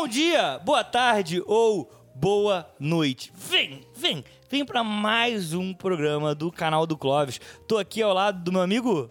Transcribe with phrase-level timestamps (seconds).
[0.00, 3.32] Bom dia, boa tarde ou boa noite.
[3.34, 7.40] Vem, vem, vem para mais um programa do canal do Clóvis.
[7.66, 9.10] Tô aqui ao lado do meu amigo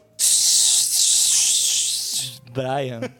[2.51, 3.01] Brian.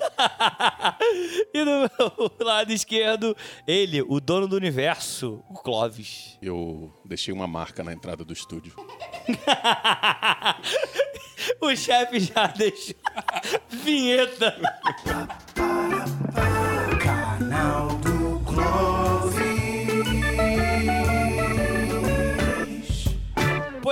[1.53, 3.36] e do meu lado esquerdo,
[3.68, 6.38] ele, o dono do universo, o Clóvis.
[6.41, 8.73] Eu deixei uma marca na entrada do estúdio.
[11.59, 12.95] o chefe já deixou
[13.70, 14.55] vinheta.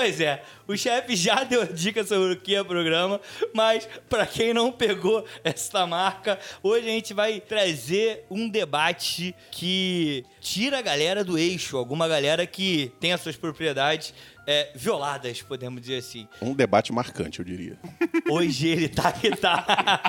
[0.06, 3.20] Pois é, o chefe já deu dica sobre o que é programa,
[3.56, 10.24] mas para quem não pegou essa marca, hoje a gente vai trazer um debate que
[10.40, 14.14] tira a galera do eixo, alguma galera que tem as suas propriedades
[14.46, 16.28] é, violadas, podemos dizer assim.
[16.40, 17.80] Um debate marcante, eu diria.
[18.30, 20.04] Hoje ele tá que tá.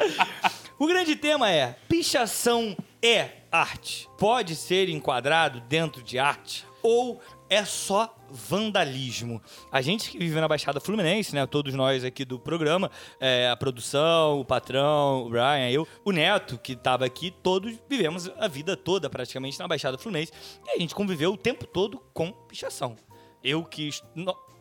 [0.78, 4.06] o grande tema é: pichação é arte?
[4.18, 6.66] Pode ser enquadrado dentro de arte?
[6.82, 9.40] Ou é só vandalismo.
[9.70, 11.46] A gente que vive na Baixada Fluminense, né?
[11.46, 16.58] Todos nós aqui do programa, é, a produção, o patrão, o Brian, eu, o Neto,
[16.58, 20.32] que estava aqui, todos vivemos a vida toda praticamente na Baixada Fluminense.
[20.66, 22.96] E a gente conviveu o tempo todo com pichação.
[23.42, 23.90] Eu que.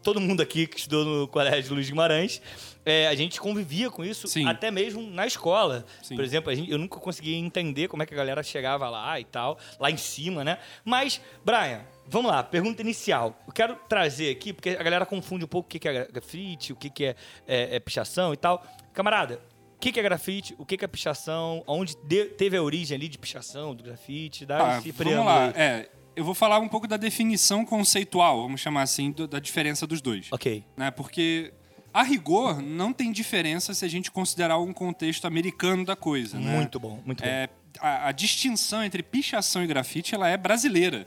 [0.04, 2.40] todo mundo aqui que estudou no Colégio Luiz Guimarães,
[2.86, 4.46] é, a gente convivia com isso Sim.
[4.46, 5.84] até mesmo na escola.
[6.04, 6.16] Sim.
[6.16, 9.20] Por exemplo, a gente- eu nunca conseguia entender como é que a galera chegava lá
[9.20, 10.60] e tal, lá em cima, né?
[10.84, 13.38] Mas, Brian, vamos lá, pergunta inicial.
[13.48, 16.74] Eu quero trazer aqui, porque a galera confunde um pouco o que é gra- grafite,
[16.74, 17.16] o que é,
[17.48, 18.66] é- é pichação e tal.
[18.94, 19.42] Camarada,
[19.76, 23.18] o que é grafite, o que é pichação, onde de- teve a origem ali de
[23.18, 25.48] pichação, do grafite, dá Ah, esse vamos lá.
[25.56, 29.86] É, eu vou falar um pouco da definição conceitual, vamos chamar assim, do- da diferença
[29.86, 30.28] dos dois.
[30.32, 30.64] Ok.
[30.78, 30.90] Né?
[30.92, 31.54] Porque,
[31.94, 36.40] a rigor, não tem diferença se a gente considerar um contexto americano da coisa.
[36.40, 36.56] né?
[36.56, 37.30] Muito bom, muito bom.
[37.30, 41.06] É, a, a distinção entre pichação e grafite ela é brasileira.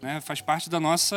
[0.00, 0.20] Né?
[0.20, 1.16] Faz parte da nossa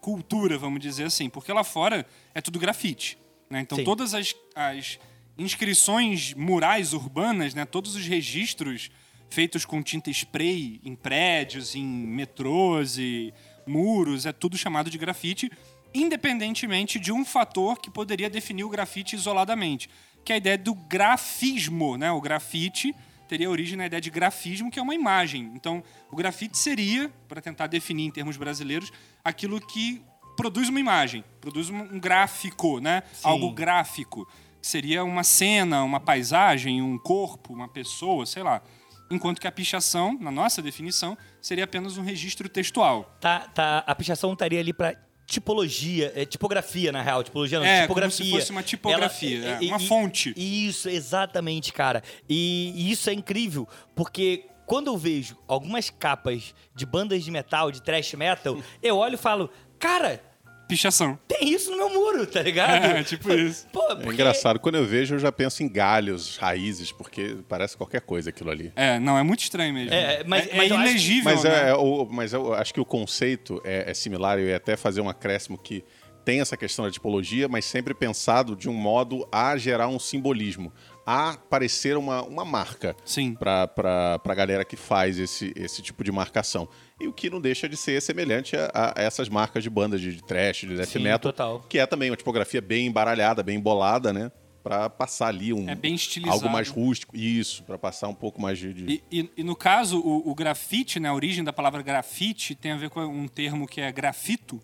[0.00, 1.28] cultura, vamos dizer assim.
[1.28, 3.18] Porque lá fora é tudo grafite.
[3.48, 3.60] Né?
[3.60, 3.84] Então Sim.
[3.84, 4.98] todas as, as
[5.38, 7.64] inscrições murais urbanas, né?
[7.64, 8.90] todos os registros
[9.28, 13.32] feitos com tinta spray em prédios, em metrôs e
[13.66, 15.50] muros, é tudo chamado de grafite,
[15.92, 19.88] independentemente de um fator que poderia definir o grafite isoladamente,
[20.24, 22.10] que é a ideia do grafismo, né?
[22.10, 22.94] O grafite
[23.26, 25.50] teria origem na ideia de grafismo, que é uma imagem.
[25.54, 28.92] Então, o grafite seria, para tentar definir em termos brasileiros,
[29.24, 30.02] aquilo que
[30.36, 33.02] produz uma imagem, produz um gráfico, né?
[33.22, 34.28] Algo gráfico,
[34.60, 38.62] seria uma cena, uma paisagem, um corpo, uma pessoa, sei lá.
[39.10, 43.16] Enquanto que a pichação, na nossa definição, seria apenas um registro textual.
[43.20, 47.22] Tá, tá, a pichação estaria ali pra tipologia, é, tipografia, na real.
[47.22, 48.18] Tipologia não, É, tipografia.
[48.18, 50.32] como se fosse uma tipografia, é, uma fonte.
[50.36, 52.02] Isso, exatamente, cara.
[52.28, 57.70] E, e isso é incrível, porque quando eu vejo algumas capas de bandas de metal,
[57.70, 60.22] de thrash metal, eu olho e falo, cara,
[60.68, 61.18] Pichação.
[61.28, 62.84] tem isso no meu muro, tá ligado?
[62.84, 63.66] É, tipo isso.
[63.72, 67.76] Pô, É porque- engraçado, quando eu vejo, eu já penso em galhos, raízes, porque parece
[67.76, 68.72] qualquer coisa aquilo ali.
[68.74, 69.94] É, não, é muito estranho mesmo.
[69.94, 71.70] É, mas- é, mas eu acho que- ilegível, Mas, né?
[71.70, 75.00] é, o- mas eu acho que o conceito é, é similar, eu ia até fazer
[75.00, 75.84] um acréscimo que
[76.24, 80.72] tem essa questão da tipologia, mas sempre pensado de um modo a gerar um simbolismo,
[81.06, 82.96] a parecer uma, uma marca
[83.38, 86.68] para a galera que faz esse, esse tipo de marcação.
[86.98, 90.22] E o que não deixa de ser semelhante a, a essas marcas de bandas de
[90.22, 91.60] trash, de death Sim, metal, total.
[91.68, 94.32] que é também uma tipografia bem embaralhada, bem embolada, né?
[94.62, 96.34] Para passar ali um É bem estilizado.
[96.38, 97.14] algo mais rústico.
[97.14, 98.72] Isso, para passar um pouco mais de.
[98.72, 102.54] de- E, e- e no caso, o, o grafite, né, a origem da palavra grafite
[102.54, 104.60] tem a ver com um termo que é grafito,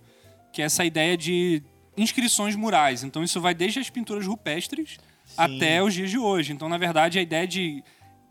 [0.54, 1.62] que é essa ideia de
[1.98, 3.04] inscrições murais.
[3.04, 4.96] Então isso vai desde as pinturas rupestres
[5.36, 6.52] até os dias de hoje.
[6.54, 7.84] Então, na verdade, a ideia de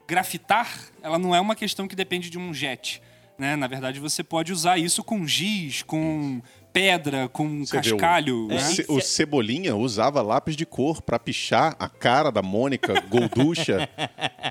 [0.08, 0.68] grafitar,
[1.04, 3.00] ela não é uma questão que depende de um jet.
[3.42, 3.56] Né?
[3.56, 8.46] Na verdade, você pode usar isso com giz, com pedra, com Você o- cascalho.
[8.46, 8.60] O, né?
[8.60, 13.90] Ce- o Cebolinha usava lápis de cor para pichar a cara da Mônica Golducha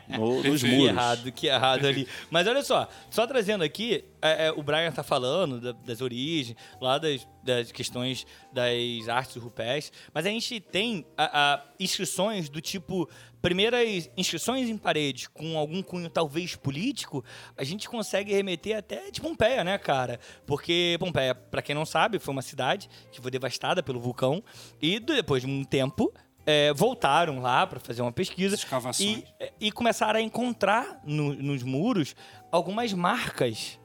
[0.08, 0.66] no- nos Perfeito.
[0.66, 0.88] Que muros.
[0.90, 2.08] errado, que errado ali.
[2.32, 6.56] Mas olha só, só trazendo aqui, é, é, o Brian tá falando da- das origens,
[6.80, 12.60] lá das, das questões das artes rupestres, mas a gente tem a- a inscrições do
[12.60, 13.08] tipo,
[13.40, 17.24] primeiras inscrições em parede com algum cunho talvez político,
[17.56, 20.20] a gente consegue remeter até de Pompeia, né, cara?
[20.46, 24.42] Porque Pompeia, pra quem não sabe, foi uma cidade que foi devastada pelo vulcão
[24.80, 26.12] e depois de um tempo
[26.46, 29.22] é, voltaram lá para fazer uma pesquisa Escavações.
[29.60, 32.16] e, e começaram a encontrar no- nos muros
[32.50, 33.78] algumas marcas,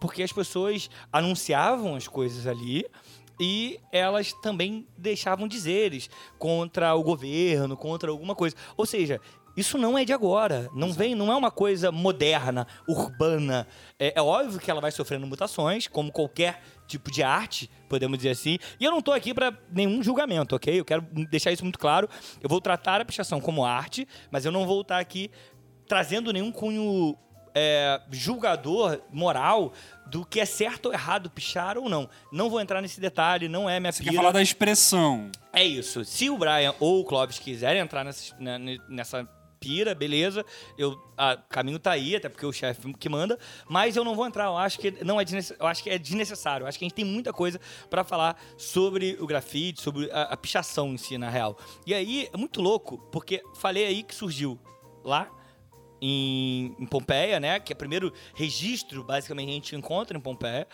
[0.00, 2.84] porque as pessoas anunciavam as coisas ali
[3.40, 8.56] e elas também deixavam dizeres contra o governo, contra alguma coisa.
[8.76, 9.20] Ou seja,
[9.58, 10.70] Isso não é de agora.
[10.72, 13.66] Não vem, não é uma coisa moderna, urbana.
[13.98, 18.30] É, é óbvio que ela vai sofrendo mutações, como qualquer tipo de arte, podemos dizer
[18.30, 18.56] assim.
[18.78, 20.78] E eu não tô aqui para nenhum julgamento, ok?
[20.78, 22.08] Eu quero deixar isso muito claro.
[22.40, 25.28] Eu vou tratar a pichação como arte, mas eu não vou estar aqui
[25.88, 27.16] trazendo nenhum cunho
[27.58, 29.72] é, julgador moral
[30.06, 32.08] do que é certo ou errado pichar ou não.
[32.32, 34.12] Não vou entrar nesse detalhe, não é minha Você pira.
[34.12, 35.30] quer falar da expressão.
[35.52, 36.04] É isso.
[36.04, 39.28] Se o Brian ou o Clóvis quiserem entrar nessa, né, nessa
[39.58, 40.44] pira, beleza.
[40.78, 43.36] Eu, a, o caminho tá aí, até porque o chefe que manda.
[43.68, 44.44] Mas eu não vou entrar.
[44.44, 45.24] Eu acho que não é
[45.58, 46.62] eu acho que é desnecessário.
[46.64, 50.22] Eu acho que a gente tem muita coisa pra falar sobre o grafite, sobre a,
[50.22, 51.58] a pichação em si, na real.
[51.84, 54.58] E aí é muito louco, porque falei aí que surgiu
[55.04, 55.28] lá
[56.00, 57.60] em, em Pompeia, né?
[57.60, 60.66] Que é o primeiro registro, basicamente, a gente encontra em Pompeia.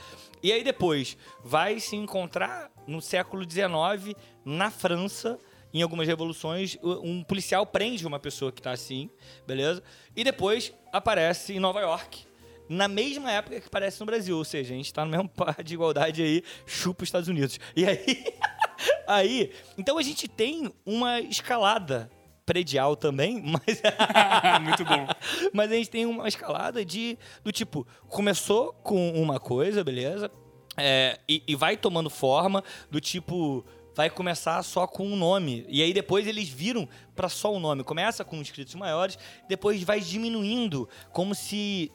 [0.43, 5.39] E aí depois vai se encontrar no século XIX, na França,
[5.75, 9.11] em algumas revoluções, um policial prende uma pessoa que tá assim,
[9.45, 9.83] beleza?
[10.15, 12.27] E depois aparece em Nova York.
[12.69, 15.63] Na mesma época que aparece no Brasil, ou seja, a gente tá no mesmo par
[15.65, 17.59] de igualdade aí, chupa os Estados Unidos.
[17.75, 18.25] E aí,
[19.05, 22.09] aí, então a gente tem uma escalada
[22.45, 23.83] predial também, mas
[24.63, 25.07] Muito bom.
[25.53, 30.31] mas a gente tem uma escalada de do tipo começou com uma coisa, beleza?
[30.77, 33.65] É, e, e vai tomando forma do tipo
[33.95, 37.85] vai começar só com um nome e aí depois eles viram pra só o nome.
[37.85, 39.19] Começa com inscritos maiores,
[39.49, 41.93] depois vai diminuindo como se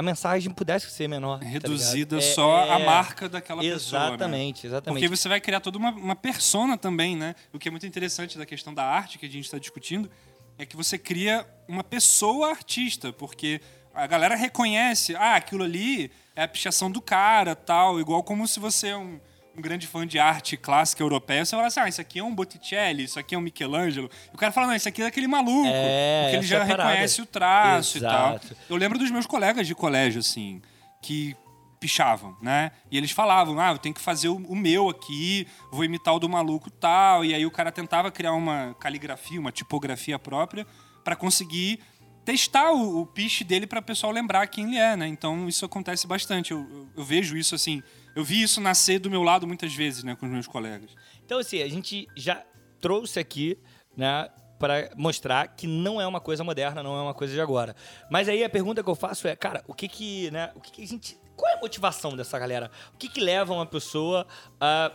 [0.00, 1.38] a mensagem pudesse ser menor.
[1.40, 2.16] tá Reduzida?
[2.16, 4.00] É- só a é- marca daquela pessoa.
[4.00, 4.06] né?
[4.08, 4.98] Exatamente, exatamente.
[4.98, 7.34] Porque você vai criar toda uma, uma persona também, né?
[7.52, 10.10] O que é muito interessante da questão da arte que a gente está discutindo
[10.56, 13.60] é que você cria uma pessoa artista, porque
[13.94, 18.58] a galera reconhece, ah, aquilo ali é a pichação do cara, tal, igual como se
[18.58, 19.20] você é um,
[19.60, 22.34] um grande fã de arte clássica europeia, você fala assim, ah, isso aqui é um
[22.34, 24.10] Botticelli, isso aqui é um Michelangelo.
[24.32, 26.66] E o cara fala, não, isso aqui é daquele maluco, É, porque ele é já
[26.66, 26.88] parada.
[26.90, 28.30] reconhece o traço e tal.
[28.36, 28.56] Exato.
[28.68, 30.60] Eu lembro dos meus colegas de colégio, assim,
[31.02, 31.36] que
[31.78, 32.72] pichavam, né?
[32.90, 36.18] E eles falavam, ah, eu tenho que fazer o, o meu aqui, vou imitar o
[36.18, 37.24] do maluco tal.
[37.24, 40.66] E aí o cara tentava criar uma caligrafia, uma tipografia própria
[41.02, 41.80] para conseguir
[42.22, 45.08] testar o, o piche dele para o pessoal lembrar quem ele é, né?
[45.08, 46.50] Então isso acontece bastante.
[46.50, 47.82] Eu, eu- eu vejo isso assim,
[48.14, 50.90] eu vi isso nascer do meu lado muitas vezes, né, com os meus colegas.
[51.24, 52.44] Então, assim, a gente já
[52.80, 53.58] trouxe aqui,
[53.96, 54.28] né,
[54.58, 57.74] para mostrar que não é uma coisa moderna, não é uma coisa de agora.
[58.10, 60.70] Mas aí a pergunta que eu faço é, cara, o que que, né, o que
[60.70, 61.18] que a gente...
[61.34, 62.70] Qual é a motivação dessa galera?
[62.92, 64.26] O que que leva uma pessoa
[64.60, 64.92] a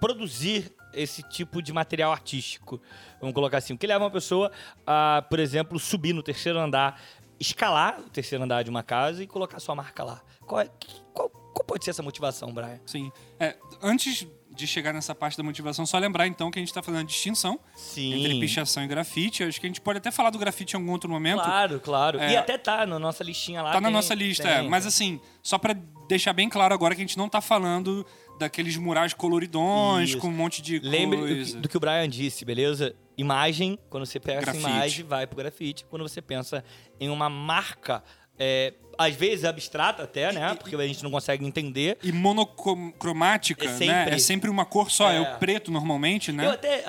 [0.00, 2.80] produzir esse tipo de material artístico?
[3.20, 3.72] Vamos colocar assim.
[3.72, 4.50] O que leva uma pessoa
[4.84, 7.00] a, por exemplo, subir no terceiro andar,
[7.38, 10.20] escalar o terceiro andar de uma casa e colocar sua marca lá?
[10.44, 10.68] Qual, é,
[11.14, 12.78] qual, qual pode ser essa motivação, Brian?
[12.84, 13.10] Sim.
[13.40, 16.82] É, antes de chegar nessa parte da motivação, só lembrar então que a gente está
[16.82, 18.14] fazendo a distinção Sim.
[18.24, 19.42] entre pichação e grafite.
[19.42, 21.42] Acho que a gente pode até falar do grafite em algum outro momento.
[21.42, 22.18] Claro, claro.
[22.18, 22.32] É.
[22.32, 23.72] E até tá na nossa listinha lá.
[23.72, 24.52] Tá na tem- nossa lista, tem.
[24.52, 24.62] é.
[24.62, 25.74] Mas assim, só pra
[26.08, 28.06] deixar bem claro agora que a gente não tá falando
[28.38, 30.18] daqueles murais coloridões Isso.
[30.18, 31.60] com um monte de Lembre do que, coisa.
[31.60, 32.94] do que o Brian disse, beleza?
[33.16, 34.66] Imagem, quando você pensa Grafite.
[34.66, 35.84] em imagem, vai pro grafite.
[35.86, 36.62] Quando você pensa
[37.00, 38.02] em uma marca,
[38.38, 40.54] é, às vezes abstrata até, né?
[40.54, 41.98] Porque a gente não consegue entender.
[42.02, 43.76] E monocromática, É né?
[43.76, 45.20] sempre- É sempre uma cor só, é, É.
[45.20, 46.46] o preto normalmente, né?
[46.46, 46.84] Eu até,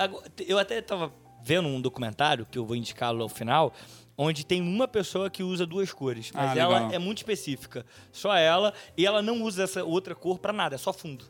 [0.46, 1.12] eu até tava
[1.42, 3.72] vendo um documentário, que eu vou indicá-lo ao final,
[4.16, 6.30] onde tem uma pessoa que usa duas cores.
[6.34, 6.92] Mas Ah, ela legal.
[6.92, 7.86] é muito específica.
[8.12, 8.74] Só ela.
[8.96, 11.24] E ela não usa essa outra cor pra nada, é só fundo.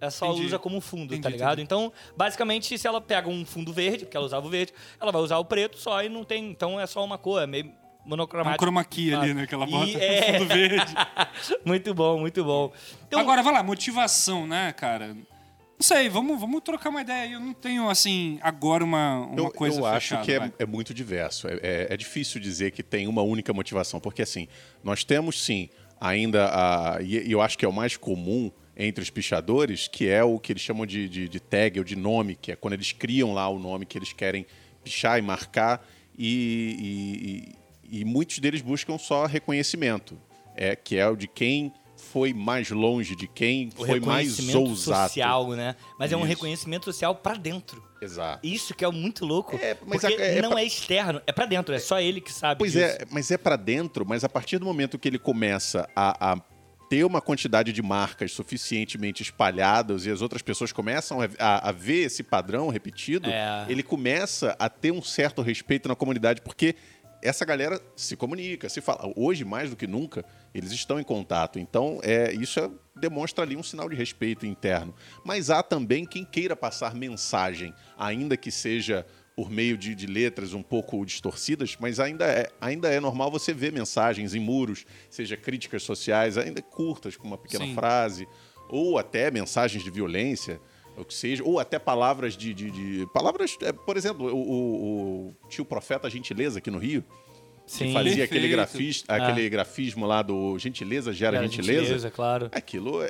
[0.00, 0.46] Ela só Entendi.
[0.46, 1.52] usa como fundo, Entendi, tá ligado?
[1.60, 1.62] entendi.
[1.64, 5.20] Então, basicamente, se ela pega um fundo verde, porque ela usava o verde, ela vai
[5.20, 6.50] usar o preto só e não tem.
[6.50, 7.70] Então é só uma cor, é meio
[8.02, 8.58] É um monocromático.
[8.64, 9.46] chroma key ali, né?
[9.46, 10.94] Que ela e bota é- fundo verde.
[11.64, 12.72] muito bom, muito bom.
[13.06, 15.08] Então, Agora, vai lá, motivação, né, cara?
[15.14, 17.32] Não sei, vamos, vamos trocar uma ideia aí.
[17.32, 20.66] Eu não tenho, assim, agora uma, uma Eu, coisa eu acho fechada, que é, é
[20.66, 21.48] muito diverso.
[21.48, 24.46] É, é- é difícil dizer que tem uma única motivação, porque assim,
[24.84, 25.68] nós temos sim
[26.00, 27.02] ainda a.
[27.02, 30.38] E e eu acho que é o mais comum entre os pichadores, que é o
[30.38, 33.32] que eles chamam de, de, de tag ou de nome, que é quando eles criam
[33.34, 34.46] lá o nome que eles querem
[34.82, 35.86] pichar e marcar,
[36.18, 37.52] e,
[37.90, 40.18] e- muitos deles buscam só reconhecimento,
[40.56, 45.08] é, que é o de quem foi mais longe, de quem o foi mais ousado.
[45.08, 45.76] social, né?
[45.98, 46.28] Mas é um Isso.
[46.28, 47.82] reconhecimento social pra dentro.
[48.00, 48.40] Exato.
[48.46, 49.56] Isso que é muito louco.
[49.56, 52.20] É, mas porque a- é não pra- é externo, é pra dentro, é só ele
[52.22, 52.84] que sabe Pois disso.
[52.84, 56.40] é, mas é pra dentro, mas a partir do momento que ele começa a, a
[56.88, 61.72] ter uma quantidade de marcas suficientemente espalhadas e as outras pessoas começam a, a- a
[61.72, 63.66] ver esse padrão repetido, É.
[63.68, 66.74] ele começa a ter um certo respeito na comunidade, porque
[67.22, 69.12] essa galera se comunica, se fala.
[69.16, 70.24] Hoje, mais do que nunca,
[70.54, 71.58] eles estão em contato.
[71.58, 74.94] Então, é, isso é- demonstra ali um sinal de respeito interno.
[75.24, 80.52] Mas há também quem queira passar mensagem, ainda que seja por meio de, de letras
[80.52, 85.36] um pouco distorcidas, mas ainda é, ainda é normal você ver mensagens em muros, seja
[85.36, 87.74] críticas sociais, ainda curtas, com uma pequena Sim.
[87.74, 88.28] frase,
[88.68, 90.60] ou até mensagens de violência,
[90.96, 92.52] o que seja, ou até palavras de.
[92.54, 97.02] de- de- palavras, é, por exemplo, o, o- o tio Profeta Gentileza aqui no Rio,
[97.66, 97.92] que Sim.
[97.92, 102.10] fazia aquele, grafis, aquele grafismo lá do Gentileza gera Era gentileza.
[102.10, 102.48] claro.
[102.52, 103.08] Aquilo é,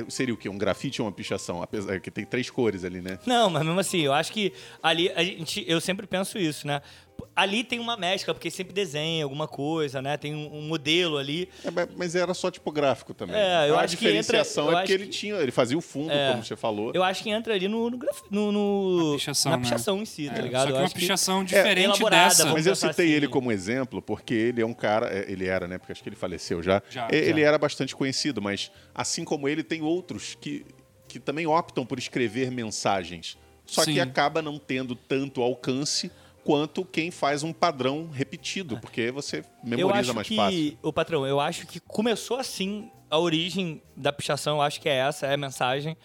[0.00, 0.48] é- seria o quê?
[0.48, 1.62] Um grafite ou uma pichação?
[1.62, 3.18] Apesar que tem três cores ali, né?
[3.26, 4.50] Não, mas mesmo assim, eu acho que
[4.82, 6.80] ali a gente, eu sempre penso isso, né?
[7.34, 10.18] Ali tem uma mescla, porque sempre desenha alguma coisa, né?
[10.18, 11.48] Tem um, um modelo ali.
[11.64, 13.34] É, mas- era só tipográfico também.
[13.34, 15.80] É, eu a acho que entra- diferenciação é porque ele que- tinha, ele fazia o
[15.80, 16.30] fundo, É.
[16.32, 16.92] como você falou.
[16.94, 19.62] Eu acho que entra ali no, no, graf- no- no- Na pichação, na né?
[19.62, 20.60] pichação em si, tá É, ligado?
[20.62, 22.46] Só que Eu uma acho pichação diferente elaborada, dessa.
[22.52, 23.14] Mas eu citei assim.
[23.14, 25.78] ele como exemplo porque ele é um cara, é, ele era, né?
[25.78, 26.82] Porque acho que ele faleceu já.
[26.90, 27.46] Já, ele já.
[27.48, 30.66] era bastante conhecido, mas assim como ele, tem outros que,
[31.08, 33.38] que também optam por escrever mensagens.
[33.64, 33.94] Só Sim.
[33.94, 36.10] que acaba não tendo tanto alcance
[36.44, 40.78] quanto quem faz um padrão repetido, porque você eu memoriza acho mais que, fácil.
[40.82, 44.96] o patrão, eu acho que começou assim a origem da pichação, eu acho que é
[44.96, 45.96] essa, é a mensagem.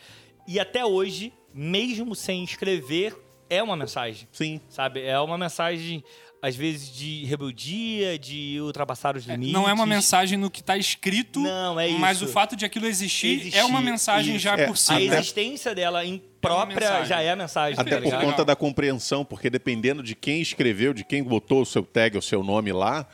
[0.47, 3.15] E até hoje, mesmo sem escrever,
[3.49, 4.27] é uma mensagem.
[4.31, 4.61] Sim.
[4.69, 5.01] Sabe?
[5.01, 6.03] É uma mensagem,
[6.41, 9.53] às vezes, de rebeldia, de ultrapassar os limites.
[9.53, 12.85] Não é uma mensagem no que está escrito, Não, é mas o fato de aquilo
[12.85, 14.43] existir, Existir, é uma mensagem isso.
[14.43, 14.91] já É, por si.
[14.91, 17.05] A Até- existência dela em própria mensagem.
[17.07, 20.93] já é a mensagem, Até tá por conta da compreensão, porque dependendo de quem escreveu,
[20.93, 23.07] de quem botou o seu tag, o seu nome lá,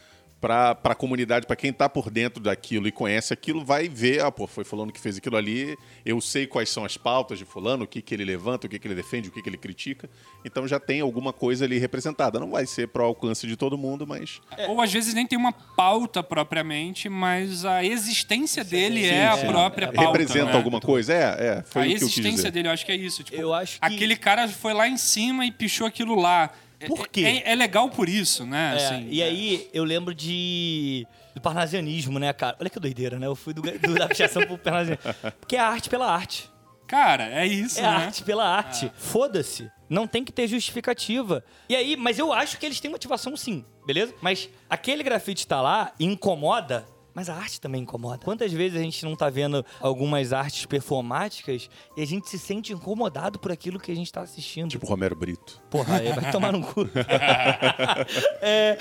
[0.44, 4.30] para a comunidade, para quem tá por dentro daquilo e conhece aquilo, vai ver, ah,
[4.30, 7.86] pô, foi fulano que fez aquilo ali, eu sei quais são as pautas de fulano,
[7.86, 10.10] o que, que ele levanta, o que, que ele defende, o que, que ele critica.
[10.44, 12.42] Então já tem alguma coisa ali representada.
[12.42, 15.54] Não vai ser pro alcance de todo mundo, mas Ou às vezes nem tem uma
[15.54, 19.48] pauta propriamente, mas a existência dele é a sim.
[19.48, 20.12] própria É, pauta.
[20.12, 20.58] representa né?
[20.58, 21.14] alguma coisa.
[21.14, 21.20] É,
[21.60, 22.52] é, foi a o que eu quis existência dizer.
[22.52, 23.24] dele, eu acho que é isso.
[23.24, 26.50] Tipo, Eu acho que- Aquele cara foi lá em cima e pichou aquilo lá.
[26.84, 27.42] É- Por quê?
[27.46, 28.76] É, é legal por isso, né?
[28.80, 29.26] É, assim, e é.
[29.26, 32.56] aí eu lembro de do parnasianismo, né, cara?
[32.60, 33.26] Olha que doideira, né?
[33.28, 35.14] Eu fui do, do- da pichação pro parnasianismo.
[35.40, 36.50] Porque é a arte pela arte.
[36.88, 37.88] Cara, é isso, É né?
[37.88, 38.92] arte pela arte.
[38.96, 39.72] Foda-se.
[39.90, 41.44] Não tem que ter justificativa.
[41.70, 44.14] E aí, mas eu acho que eles têm motivação sim, beleza?
[44.22, 46.86] Mas aquele grafite tá lá e incomoda.
[47.14, 48.18] Mas a arte também incomoda.
[48.24, 52.74] Quantas vezes a gente não tá vendo algumas artes performáticas e a gente se sente
[52.74, 54.70] incomodado por aquilo que a gente tá assistindo?
[54.70, 55.62] Tipo Romero Brito.
[55.70, 56.90] Porra, vai tomar no cu.
[58.42, 58.78] é,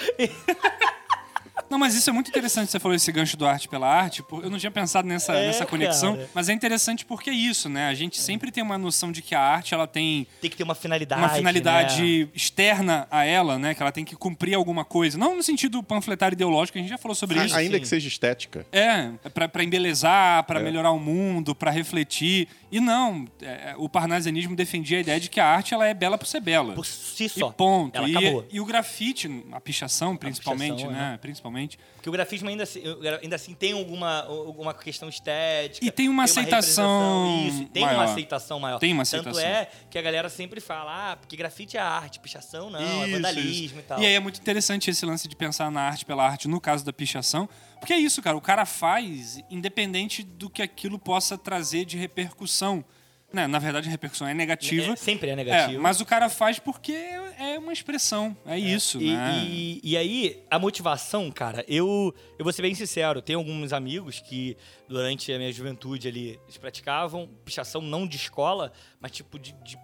[1.73, 4.23] Não, mas isso é muito interessante, você falou esse gancho do arte pela arte.
[4.31, 6.29] Eu não tinha pensado nessa, É, nessa conexão, cara.
[6.35, 7.89] mas é interessante porque é isso, né?
[7.89, 10.65] A gente sempre tem uma noção de que a arte ela tem tem que ter
[10.65, 11.21] uma finalidade.
[11.23, 12.29] uma finalidade né?
[12.35, 13.75] externa a ela, né?
[13.75, 15.17] Que ela tem que cumprir alguma coisa.
[15.17, 17.57] Não no sentido panfletário ideológico, a gente já falou sobre isso.
[17.57, 17.81] Ainda sim.
[17.81, 18.67] que seja estética.
[18.71, 20.63] É, pra, pra embelezar, pra É.
[20.63, 22.49] melhorar o mundo, pra refletir.
[22.71, 26.19] E não, é, o parnasianismo defendia a ideia de que a arte ela é bela
[26.19, 26.75] por ser bela.
[26.75, 27.51] Por si E só.
[27.51, 27.97] ponto.
[27.97, 28.47] Ela E, acabou.
[28.51, 31.19] e o grafite, a pichação principalmente, pichação, né?
[31.21, 31.62] Principalmente.
[31.95, 32.83] Porque o grafismo ainda, assim-
[33.23, 35.85] ainda assim tem alguma, alguma questão estética.
[35.87, 38.05] E tem uma aceitação representação, Isso, tem uma maior.
[38.11, 38.79] aceitação maior.
[38.79, 39.43] Tem uma Tanto aceitação.
[39.49, 43.13] é que a galera sempre fala, ah, porque grafite é arte, pichação não, é Isso,
[43.13, 43.79] vandalismo isso.
[43.79, 44.01] e tal.
[44.01, 46.85] E aí é muito interessante esse lance de pensar na arte pela arte, no caso
[46.85, 47.49] da pichação.
[47.79, 48.37] Porque é isso, cara.
[48.37, 52.85] O cara faz independente do que aquilo possa trazer de repercussão.
[53.33, 53.47] Né?
[53.47, 54.93] Na verdade, a repercussão é negativa.
[54.93, 55.79] É, sempre é negativo.
[55.79, 58.37] É, mas o cara faz porque é uma expressão.
[58.45, 59.45] É, isso, E, né?
[59.47, 64.21] e, e aí, a motivação, cara, eu, eu vou ser bem sincero, tenho alguns amigos
[64.21, 64.57] que
[64.89, 69.77] durante a minha juventude ali, eles praticavam pichação não de escola, mas tipo de, de,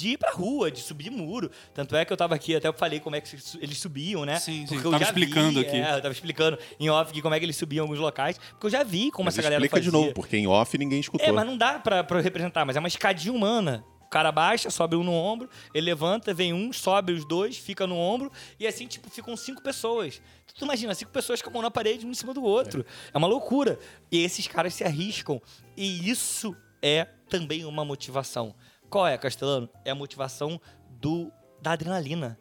[0.00, 1.50] de ir pra rua, de subir muro.
[1.74, 4.38] Tanto é que eu tava aqui, até eu falei como é que eles subiam, né?
[4.38, 5.76] Sim, sim, Porque tava eu já explicando vi, aqui.
[5.76, 8.38] É, eu tava explicando em off que como é que eles subiam em alguns locais,
[8.38, 9.90] porque eu já vi como Mas essa galera explica fazia.
[9.90, 11.26] de novo, porque em off ninguém escutou.
[11.26, 13.84] É, mas não dá pra, pra eu representar, mas é uma escadinha humana.
[14.04, 17.86] O cara baixa, sobe um no ombro, ele levanta, vem um, sobe os dois, fica
[17.86, 20.20] no ombro, e assim, tipo, ficam cinco pessoas.
[20.52, 22.84] Tu imagina, cinco pessoas com a mão na parede, um em cima do outro.
[23.14, 23.78] É, uma loucura.
[24.10, 25.40] E esses caras se arriscam.
[25.76, 28.52] E isso é também uma motivação.
[28.90, 29.70] Qual é, Castelano?
[29.84, 31.32] É a motivação do,
[31.62, 32.36] da adrenalina.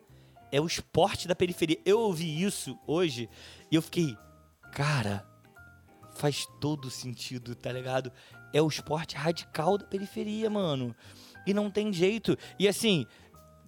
[0.52, 1.80] É o esporte da periferia.
[1.86, 3.30] Eu ouvi isso hoje
[3.72, 4.18] e eu fiquei,
[4.74, 5.24] cara,
[6.16, 8.12] faz todo sentido, tá ligado?
[8.52, 10.96] É o esporte radical da periferia, mano.
[11.46, 12.36] E não tem jeito.
[12.58, 13.06] E assim,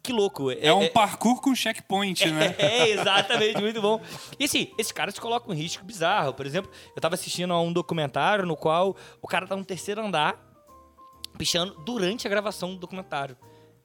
[0.02, 0.50] que louco.
[0.50, 2.56] É, um parkour com checkpoint, né?
[2.58, 4.02] É, exatamente, muito bom.
[4.40, 6.34] E assim, esses caras colocam em risco bizarro.
[6.34, 10.04] Por exemplo, eu tava assistindo a um documentário no qual o cara tá no terceiro
[10.04, 10.51] andar,
[11.38, 13.38] pichando durante a gravação do documentário.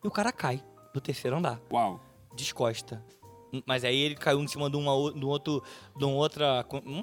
[0.03, 0.63] E o cara cai
[0.93, 2.01] do terceiro andar Uau.
[2.35, 3.03] descosta.
[3.65, 5.63] Mas aí ele caiu em cima de, uma, de um outro.
[5.97, 7.03] De um, outra, um,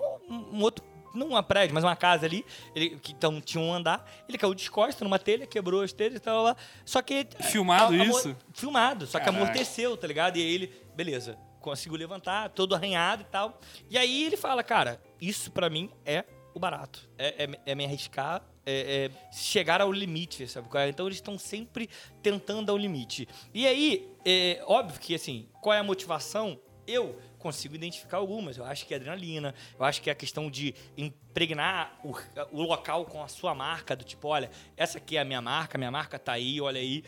[0.57, 0.83] um outro
[1.15, 2.43] não uma prédio, mas uma casa ali,
[2.75, 6.19] ele, que então tinha um andar, ele caiu descosta numa telha, quebrou as telhas e
[6.19, 6.55] tal, lá.
[6.83, 7.27] Só que...
[7.39, 8.35] Filmado a- amor- isso?
[8.51, 9.43] Filmado, só que Caraca.
[9.43, 10.37] amorteceu, tá ligado?
[10.37, 13.59] E aí ele, beleza, conseguiu levantar, todo arranhado e tal.
[13.91, 17.07] E aí ele fala, cara, isso pra mim é o barato.
[17.15, 20.67] É, é- é me arriscar, é, é chegar ao limite, sabe?
[20.89, 21.89] Então eles estão sempre
[22.21, 23.27] tentando ao limite.
[23.53, 26.59] E aí, é óbvio que assim, qual é a motivação?
[26.85, 28.57] Eu consigo identificar algumas.
[28.57, 32.13] Eu acho que é adrenalina, eu acho que é a questão de impregnar o,
[32.51, 35.77] o local com a sua marca, do tipo, olha, essa aqui é a minha marca,
[35.77, 37.03] minha marca tá aí, olha aí.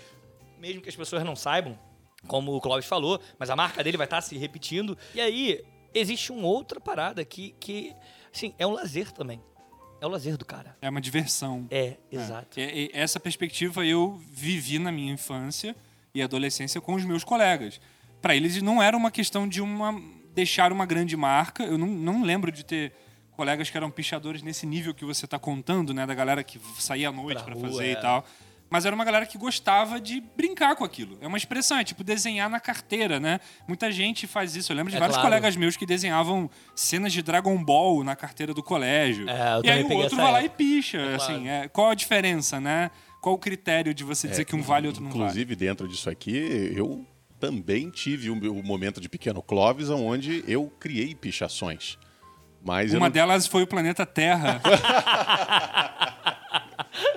[0.58, 1.78] Mesmo que as pessoas não saibam,
[2.28, 4.98] como o Clóvis falou, mas a marca dele vai estar se repetindo.
[5.14, 7.94] E aí, existe uma outra parada que, que
[8.34, 9.42] assim, é um lazer também.
[10.06, 10.78] É o lazer do cara.
[10.82, 11.66] É uma diversão.
[11.72, 12.60] É, exato.
[12.60, 15.76] É, e essa perspectiva eu vivi na minha infância
[16.14, 17.82] e adolescência com os meus colegas.
[18.22, 20.00] Para eles não era uma questão de uma
[20.36, 21.64] deixar uma grande marca.
[21.64, 22.94] Eu não, não lembro de ter
[23.32, 27.10] colegas que eram pichadores nesse nível que você está contando, né, da galera que saía
[27.10, 27.92] à noite para fazer é.
[27.94, 28.24] e tal.
[28.70, 31.18] Mas era uma galera que gostava de brincar com aquilo.
[31.22, 33.40] É uma expressão, é tipo desenhar na carteira, né?
[33.68, 34.72] Muita gente faz isso.
[34.72, 35.30] Eu lembro de É vários claro.
[35.30, 39.30] colegas meus que desenhavam cenas de Dragon Ball na carteira do colégio.
[39.30, 40.98] É, eu e aí o outro vai lá e picha.
[40.98, 41.48] É, assim, claro.
[41.48, 42.90] é, qual a diferença, né?
[43.22, 45.24] Qual o critério de você dizer que um vale e outro não vale?
[45.24, 47.06] Inclusive, dentro disso aqui, eu
[47.40, 51.98] também tive o meu momento de pequeno Clóvis, onde eu criei pichações.
[52.64, 54.60] Mas Uma não- delas foi o planeta Terra.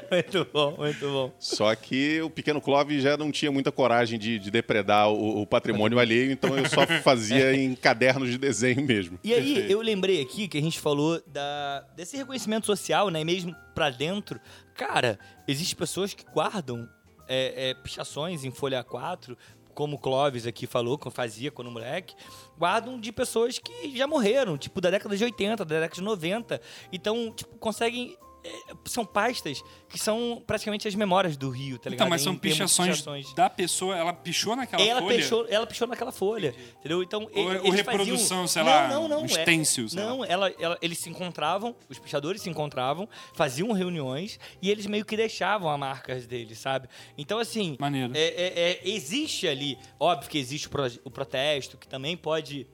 [0.10, 1.32] Muito bom, muito bom.
[1.38, 5.46] Só que o pequeno Clóvis já não tinha muita coragem de, de depredar o, o
[5.46, 9.18] patrimônio alheio, então eu só fazia em cadernos de desenho mesmo.
[9.22, 9.70] E aí, Perfeito.
[9.70, 13.22] eu lembrei aqui que a gente falou da, desse reconhecimento social, né?
[13.22, 14.40] Mesmo pra dentro.
[14.74, 16.88] Cara, existem pessoas que guardam
[17.28, 19.36] é, é, pichações em folha A4,
[19.74, 22.12] como o Clóvis aqui falou, que fazia quando moleque,
[22.58, 26.60] guardam de pessoas que já morreram, tipo, da década de 80, da década de 90.
[26.92, 28.16] Então, tipo, conseguem.
[28.44, 28.50] É,
[28.86, 31.94] são pastas que são praticamente as memórias do Rio, tá ligado?
[32.06, 33.32] então, mas são pichações, pichações.
[33.34, 33.96] da pessoa.
[33.96, 35.16] Ela pichou naquela Ela folha?
[35.16, 37.02] pichou, ela pichou naquela folha, entendeu?
[37.02, 38.46] Então, Ou, ou eles reprodução, faziam...
[38.48, 41.98] sei não, lá, não, não, é- stencil, sei Não, ela, ela- eles se encontravam, os
[41.98, 46.88] pichadores se encontravam, faziam reuniões e eles meio que deixavam as marcas deles, sabe?
[47.16, 48.12] Então, assim, Maneiro.
[48.16, 52.66] é- é- é- existe ali, óbvio que existe o, pro- o protesto, que também pode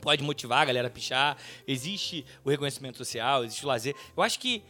[0.00, 1.36] pode motivar a galera a pichar,
[1.68, 3.94] existe o reconhecimento social, existe o lazer.
[4.16, 4.62] Eu acho que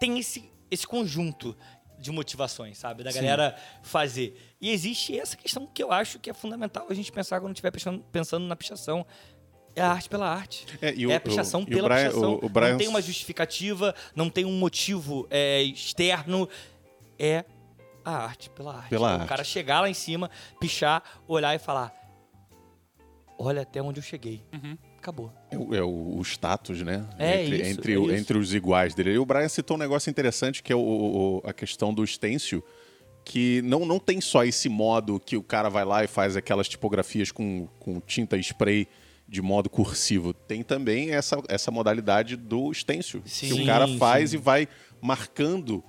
[0.00, 1.56] tem esse, esse conjunto
[1.98, 3.02] de motivações, sabe?
[3.02, 3.20] Da Sim.
[3.20, 4.54] galera fazer.
[4.60, 7.70] E existe essa questão que eu acho que é fundamental a gente pensar quando estiver
[7.70, 9.06] pensando, pensando na pichação.
[9.74, 10.66] É a arte pela arte.
[10.80, 12.34] É, e o- é a pichação o- e o pela Brian- pichação.
[12.34, 16.48] o- o Brian- Não tem uma justificativa, não tem um motivo é, externo.
[17.18, 17.44] É
[18.04, 18.88] a arte pela arte.
[18.90, 19.28] Pela o arte.
[19.28, 20.30] cara chegar lá em cima,
[20.60, 21.92] pichar, olhar e falar:
[23.38, 24.42] Olha até onde eu cheguei.
[24.52, 24.78] Uhum.
[25.06, 25.32] Acabou.
[25.52, 27.06] É o, é o- o status, né?
[27.16, 29.12] É entre, isso, entre, é o- entre os iguais dele.
[29.12, 32.60] E o Brian citou um negócio interessante que é o- a questão do stencil,
[33.24, 36.68] que não, não tem só esse modo que o cara vai lá e faz aquelas
[36.68, 38.88] tipografias com, com tinta spray
[39.28, 40.32] de modo cursivo.
[40.32, 44.36] Tem também essa, essa modalidade do stencil, que Sim, o cara faz sim.
[44.36, 44.66] e vai
[45.00, 45.84] marcando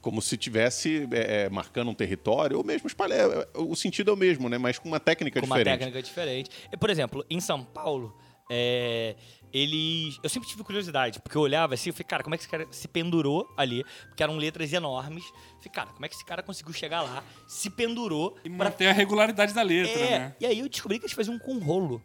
[0.00, 3.28] como se tivesse é, é, marcando um território, ou mesmo espalhar.
[3.54, 4.56] O sentido é o mesmo, né?
[4.56, 5.78] Mas com uma técnica com uma diferente.
[5.78, 6.50] técnica diferente.
[6.80, 8.16] Por exemplo, em São Paulo,
[8.50, 9.16] é,
[9.52, 10.18] eles.
[10.22, 12.50] Eu sempre tive curiosidade, porque eu olhava assim e falei, cara, como é que esse
[12.50, 13.84] cara se pendurou ali?
[14.08, 15.24] Porque eram letras enormes.
[15.56, 18.88] Falei, cara, como é que esse cara conseguiu chegar lá, se pendurou E pra manter
[18.88, 20.36] a regularidade da letra, é, né?
[20.40, 22.02] E aí eu descobri que eles faziam com rolo.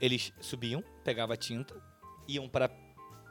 [0.00, 1.74] Eles subiam, pegavam a tinta,
[2.26, 2.68] iam para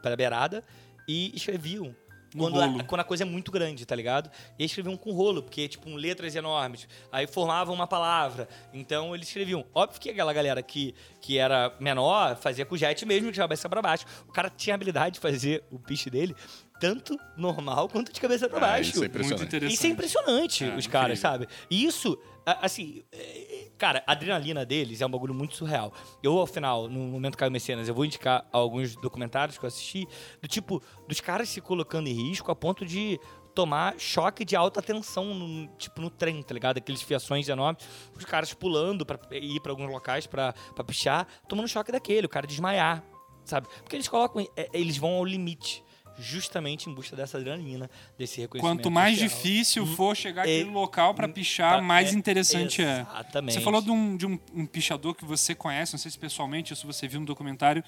[0.02, 0.64] para a beirada
[1.08, 1.96] e escreviam.
[2.38, 4.30] Quando a, quando a coisa é muito grande, tá ligado?
[4.58, 6.88] E eles escreviam com rolo, porque, tipo, um letras enormes.
[7.12, 8.48] Aí formavam uma palavra.
[8.74, 9.66] Então eles escreviam.
[9.74, 13.82] Óbvio que aquela galera que, que era menor fazia com jet mesmo, de cabeça pra
[13.82, 14.06] baixo.
[14.28, 16.36] O cara tinha a habilidade de fazer o piche dele
[16.80, 18.90] tanto normal quanto de cabeça pra Ah, baixo.
[18.90, 19.46] isso é Muito impressionante.
[19.48, 19.74] interessante.
[19.78, 21.46] Isso é impressionante, É, os caras, incrível.
[21.46, 21.48] sabe?
[21.70, 25.92] E isso, assim, é, cara, a adrenalina deles é um bagulho muito surreal.
[26.22, 30.08] Eu, ao final, no momento Caio Mecenas, eu vou indicar alguns documentários que eu assisti,
[30.40, 33.20] do tipo, dos caras se colocando em risco a ponto de
[33.56, 36.78] tomar choque de alta tensão, no, tipo, no trem, tá ligado?
[36.78, 37.84] Aqueles fiações enormes,
[38.16, 40.54] os caras pulando pra ir pra alguns locais pra
[40.86, 43.04] pichar, tomando choque daquele, o cara desmaiar,
[43.44, 43.68] sabe?
[43.82, 45.84] Porque eles colocam, é, eles vão ao limite.
[46.20, 48.78] Justamente em busca dessa adrenalina, desse reconhecimento.
[48.78, 49.30] Quanto mais social.
[49.30, 53.02] difícil for chegar É- àquele local pra pichar, Tá, mais é, interessante é.
[53.02, 53.54] Exatamente.
[53.56, 56.74] Você falou de, um, de um, um pichador que você conhece, não sei se pessoalmente
[56.74, 57.84] ou se você viu no documentário,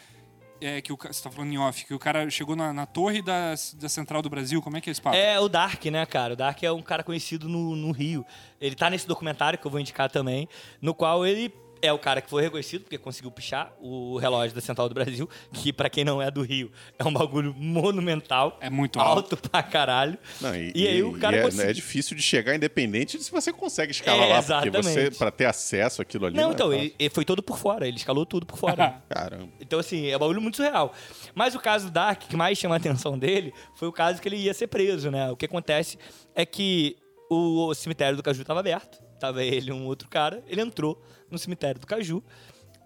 [0.62, 3.22] é, que o, você tá falando em off, que o cara chegou na, na torre
[3.22, 5.16] da, da Central do Brasil, como é que é esse papo?
[5.18, 6.34] É o Dark, né, cara?
[6.34, 8.26] O Dark é um cara conhecido no, no Rio.
[8.62, 10.48] Ele tá nesse documentário que eu vou indicar também,
[10.82, 14.62] no qual ele é o cara que foi reconhecido porque conseguiu pichar o relógio da
[14.62, 18.58] Central do Brasil, que pra quem não é do Rio, é um bagulho monumental.
[18.62, 19.36] É muito alto.
[19.36, 20.18] Alto pra caralho.
[20.40, 21.70] Não, e, aí o cara é, conseguiu.
[21.70, 25.18] é difícil de chegar independente de se você consegue escalar É, lá, porque você, exatamente.
[25.18, 26.38] pra ter acesso àquilo ali.
[26.38, 29.02] Não, é então, ele, ele foi todo por fora, ele escalou tudo por fora.
[29.10, 29.50] Caramba.
[29.60, 30.94] Então, assim, é um bagulho muito surreal.
[31.36, 34.30] Mas o caso do Dark, que mais chama a atenção dele, foi o caso que
[34.30, 35.30] ele ia ser preso, né?
[35.30, 35.98] O que acontece
[36.34, 36.96] é que
[37.30, 39.04] o cemitério do Caju estava aberto.
[39.20, 40.44] Tava ele e um outro cara.
[40.48, 41.02] Ele entrou
[41.34, 42.24] no cemitério do Caju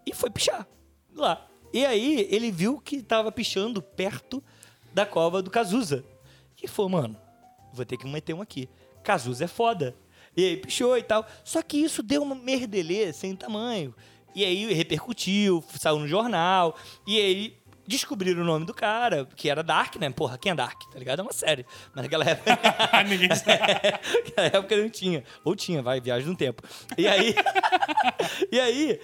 [0.05, 0.67] e foi pichar
[1.13, 1.47] lá.
[1.73, 4.43] E aí, ele viu que tava pichando perto
[4.93, 6.03] da cova do Cazuza.
[6.61, 7.17] E falou, mano,
[7.73, 8.69] vou ter que meter um aqui.
[9.03, 9.95] Cazuza é foda.
[10.35, 11.25] E aí pichou e tal.
[11.43, 13.93] Só que isso deu uma merdelê sem tamanho.
[14.33, 16.75] E aí repercutiu, saiu no jornal.
[17.05, 17.57] E aí
[17.87, 20.09] descobriram o nome do cara, que era Dark, né?
[20.09, 20.79] Porra, quem é Dark?
[20.91, 21.19] Tá ligado?
[21.19, 21.65] É uma série.
[21.95, 22.57] Mas naquela época.
[23.07, 23.57] Ninguém sabe.
[24.27, 25.23] Naquela época não tinha.
[25.43, 26.61] Ou tinha, vai, viagem no tempo.
[26.97, 27.33] E aí.
[28.51, 28.99] e aí,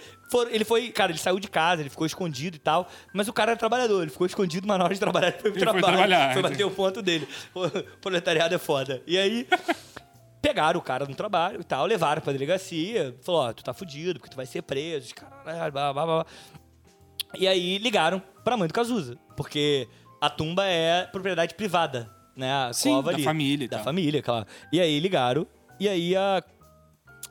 [0.52, 0.90] ele foi.
[0.92, 2.88] Cara, ele saiu de casa, ele ficou escondido e tal.
[3.14, 5.52] Mas o cara era trabalhador, ele ficou escondido, mas na hora de trabalhar ele foi
[5.52, 5.98] pro Ele foi trabalho.
[5.98, 6.34] trabalhar.
[6.34, 7.28] Foi bater o ponto dele.
[7.54, 7.70] O
[8.02, 9.02] proletariado é foda.
[9.08, 9.48] E aí.
[10.42, 13.16] Pegaram o cara no trabalho e tal, levaram pra delegacia.
[13.22, 15.16] Falou: Ó, tu tá fudido, porque tu vai ser preso.
[15.16, 16.26] Caralho, blá, blá, blá.
[17.38, 19.88] E aí ligaram pra mãe do Cazuza, porque
[20.22, 22.52] a tumba é propriedade privada, né?
[22.52, 23.24] A Sim, cova da ali.
[23.24, 23.86] família e Da tal.
[23.86, 24.46] família, claro.
[24.72, 25.48] E aí ligaram,
[25.80, 26.44] e aí a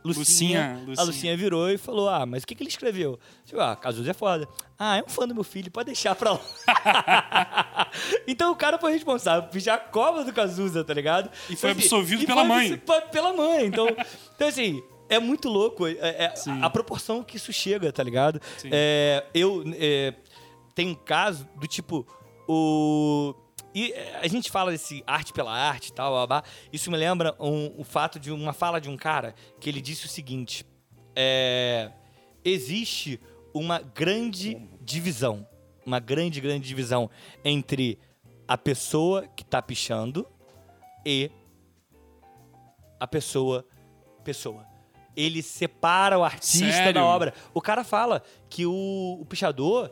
[0.04, 1.04] Lucinha, Lucinha, a Lucinha.
[1.04, 3.20] Lucinha virou e falou: Ah, mas o que, que ele escreveu?
[3.44, 4.48] Tipo, ah, Cazuza é foda.
[4.76, 6.40] Ah, é um fã do meu filho, pode deixar pra lá.
[8.26, 11.30] então o cara foi responsável por pichar a cova do Cazuza, tá ligado?
[11.48, 12.82] E foi Então, assim, absolvido e pela mãe.
[13.12, 13.66] Pela mãe.
[13.66, 13.86] Então,
[14.34, 14.82] então assim.
[15.14, 18.40] É muito louco é- é a, a proporção que isso chega, tá ligado?
[18.72, 20.14] É, eu é,
[20.74, 22.06] tem um caso do tipo
[22.48, 23.34] o
[23.74, 26.42] e é, a gente fala desse arte pela arte e tal, blá.
[26.72, 30.04] isso me lembra um- o fato de uma fala de um cara que ele disse
[30.04, 30.66] o seguinte:
[31.16, 31.90] é,
[32.44, 33.18] existe
[33.54, 35.46] uma grande divisão,
[35.86, 37.08] uma grande, grande divisão
[37.44, 37.98] entre
[38.46, 40.26] a pessoa que tá pichando
[41.06, 41.30] e
[43.00, 43.64] a pessoa
[44.24, 44.64] pessoa.
[45.16, 46.94] Ele separa o artista Sério?
[46.94, 47.34] da obra.
[47.52, 49.90] O cara fala que o, o pichador,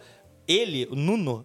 [0.49, 1.45] ele, o Nuno,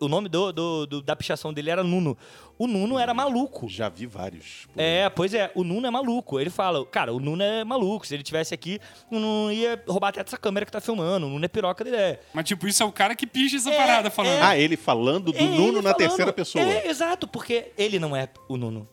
[0.00, 2.16] o nome do, do- do- da pichação dele era Nuno.
[2.58, 3.68] O Nuno era maluco.
[3.68, 4.66] Já vi vários.
[4.72, 6.38] por É, pois é, o Nuno é maluco.
[6.40, 8.06] Ele fala, cara, o Nuno é maluco.
[8.06, 8.78] Se ele tivesse aqui,
[9.10, 11.26] o Nuno ia roubar até essa câmera que tá filmando.
[11.26, 12.20] O Nuno é piroca da ideia.
[12.34, 14.42] Mas, tipo, isso é o cara que picha essa É, parada falando.
[14.42, 15.96] Ah, ele falando do É Nuno na falando.
[15.96, 16.62] terceira pessoa.
[16.64, 18.86] É, exato, porque ele não é o Nuno.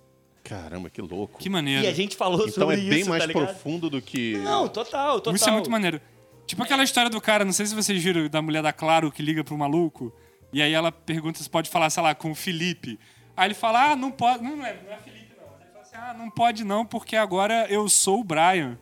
[0.48, 1.40] Caramba, que louco.
[1.40, 1.84] Que maneiro.
[1.84, 4.38] E a gente falou Então sobre é bem isso, mais tá profundo do que.
[4.38, 5.36] Não, total, total.
[5.36, 6.00] Isso é muito maneiro.
[6.46, 9.22] Tipo aquela história do cara, não sei se vocês viram, da mulher da Claro que
[9.22, 10.14] liga pro maluco.
[10.54, 12.98] E aí ela pergunta se pode falar, sei lá, com o Felipe.
[13.36, 14.42] Aí ele fala, ah, não pode.
[14.42, 15.50] Não, não é, não é Felipe, não.
[15.50, 18.80] Aí ele fala assim, ah, não pode não, porque agora eu sou o Brian.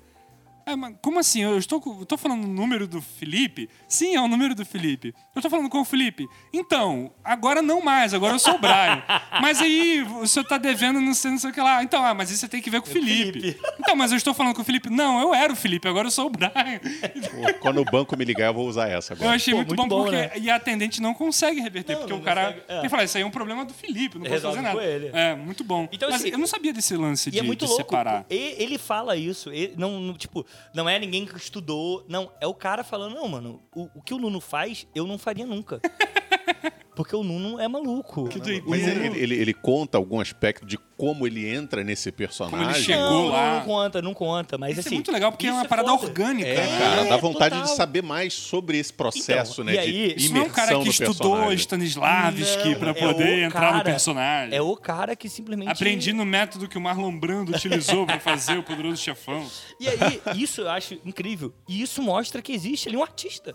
[0.66, 1.42] É, mas como assim?
[1.44, 3.70] Eu estou, eu tô falando o número do Felipe?
[3.88, 5.14] Sim, é o número do Felipe.
[5.36, 6.26] Eu tô falando com o Felipe.
[6.52, 9.04] Então, agora não mais, agora eu sou o Brian.
[9.42, 11.84] mas aí o senhor tá devendo não sei, não sei o que lá.
[11.84, 13.40] Então, ah, mas isso você tem que ver com o Felipe.
[13.40, 13.62] Felipe.
[13.80, 14.90] Então, mas eu estou falando com o Felipe.
[14.90, 16.52] Não, eu era o Felipe, agora eu sou o Brian.
[16.80, 19.36] Pô, Quando o banco me ligar, eu vou usar essa Eu agora.
[19.36, 20.18] achei Pô, muito, muito bom, bom, porque.
[20.18, 20.32] né?
[20.38, 22.46] E a atendente não consegue reverter, Não, porque não o cara.
[22.54, 22.80] consegue, é.
[22.80, 24.80] Ele fala, isso aí é um problema do Felipe, não posso Resolve fazer nada.
[24.80, 25.12] com ele.
[25.14, 25.88] É, muito bom.
[25.92, 27.84] Então, Mas assim, eu não sabia desse lance de, E é muito de louco.
[27.84, 28.26] separar.
[28.30, 29.52] Ele fala isso.
[29.52, 30.44] ele não, não, tipo,
[30.74, 32.06] não é ninguém que estudou.
[32.08, 35.18] Não, é o cara falando, não, mano, o, o que o Nuno faz, eu não
[35.18, 35.82] faria nunca.
[36.96, 38.28] Porque o Nuno é maluco.
[38.30, 38.40] Que.
[38.66, 42.84] Mas ele, ele, ele conta algum aspecto de como ele entra nesse personagem?
[42.84, 43.50] chegou não, lá.
[43.50, 44.58] Não, não conta, não conta.
[44.58, 44.90] Mas Isso assim.
[44.90, 46.06] é muito legal, porque é uma parada foda.
[46.06, 46.48] orgânica.
[46.48, 46.78] É, né?
[46.80, 47.70] cara, dá É, vontade total.
[47.72, 49.76] de saber mais sobre esse processo, Então, né?
[49.76, 51.52] e aí, de Isso não é um cara que no estudou.
[51.54, 54.56] Stanislavski pra é poder o entrar no cara- personagem.
[54.56, 55.70] É o cara que simplesmente.
[55.72, 59.46] Aprendi no método que o Marlon Brando utilizou pra fazer o Poderoso Chefão.
[59.80, 61.54] E aí, isso eu acho incrível.
[61.68, 63.54] E isso mostra que existe ali um artista.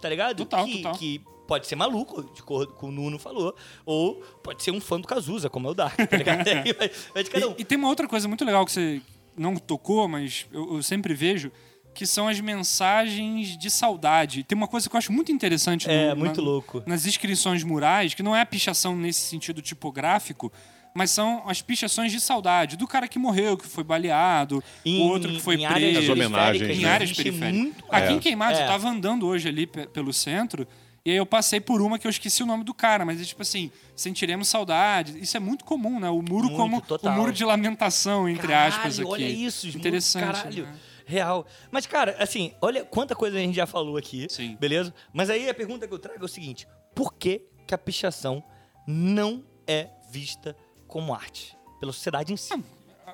[0.00, 0.36] tá ligado?
[0.38, 0.94] total, que, total.
[0.94, 1.20] que
[1.50, 3.52] pode ser maluco, de acordo com o Nuno falou,
[3.84, 6.46] ou pode ser um fã do Cazuza, como é o Dark, tá ligado?
[6.46, 7.54] Aí vai, vai de cada um.
[7.58, 9.02] E, e tem uma outra coisa muito legal que você
[9.36, 11.50] não tocou, mas eu, eu sempre vejo,
[11.92, 14.44] que são as mensagens de saudade.
[14.44, 16.82] Tem uma coisa que eu acho muito interessante no- É, muito na- louco.
[16.86, 20.52] nas inscrições murais, que não é a pichação nesse sentido tipográfico,
[20.94, 25.08] mas são as pichações de saudade do cara que morreu, que foi baleado, Em- o
[25.08, 26.12] outro que foi em áreas preso.
[26.12, 26.88] As homenagens, periféricas, em né?
[26.94, 27.60] áreas existe periféricas.
[27.60, 28.10] muito Aqui mais.
[28.10, 28.62] em Queimados, É.
[28.62, 30.66] eu tava andando hoje ali pe- pelo centro,
[31.04, 33.24] e aí eu passei por uma que eu esqueci o nome do cara, mas é
[33.24, 35.18] tipo assim, sentiremos saudade.
[35.18, 36.10] Isso é muito comum, né?
[36.10, 37.12] O muro Muito, como total.
[37.12, 39.08] o muro de lamentação, entre Caralho, aspas, aqui.
[39.08, 40.24] olha isso, muito Interessante.
[40.24, 40.64] Caralho.
[40.66, 40.78] né?
[41.06, 41.46] Real.
[41.72, 44.26] Mas, cara, assim, olha quanta coisa a gente já falou aqui.
[44.30, 44.56] Sim.
[44.60, 44.94] Beleza?
[45.12, 48.44] Mas aí a pergunta que eu trago é o seguinte: por que, que a pichação
[48.86, 51.56] não é vista como arte?
[51.80, 52.52] Pela sociedade em si.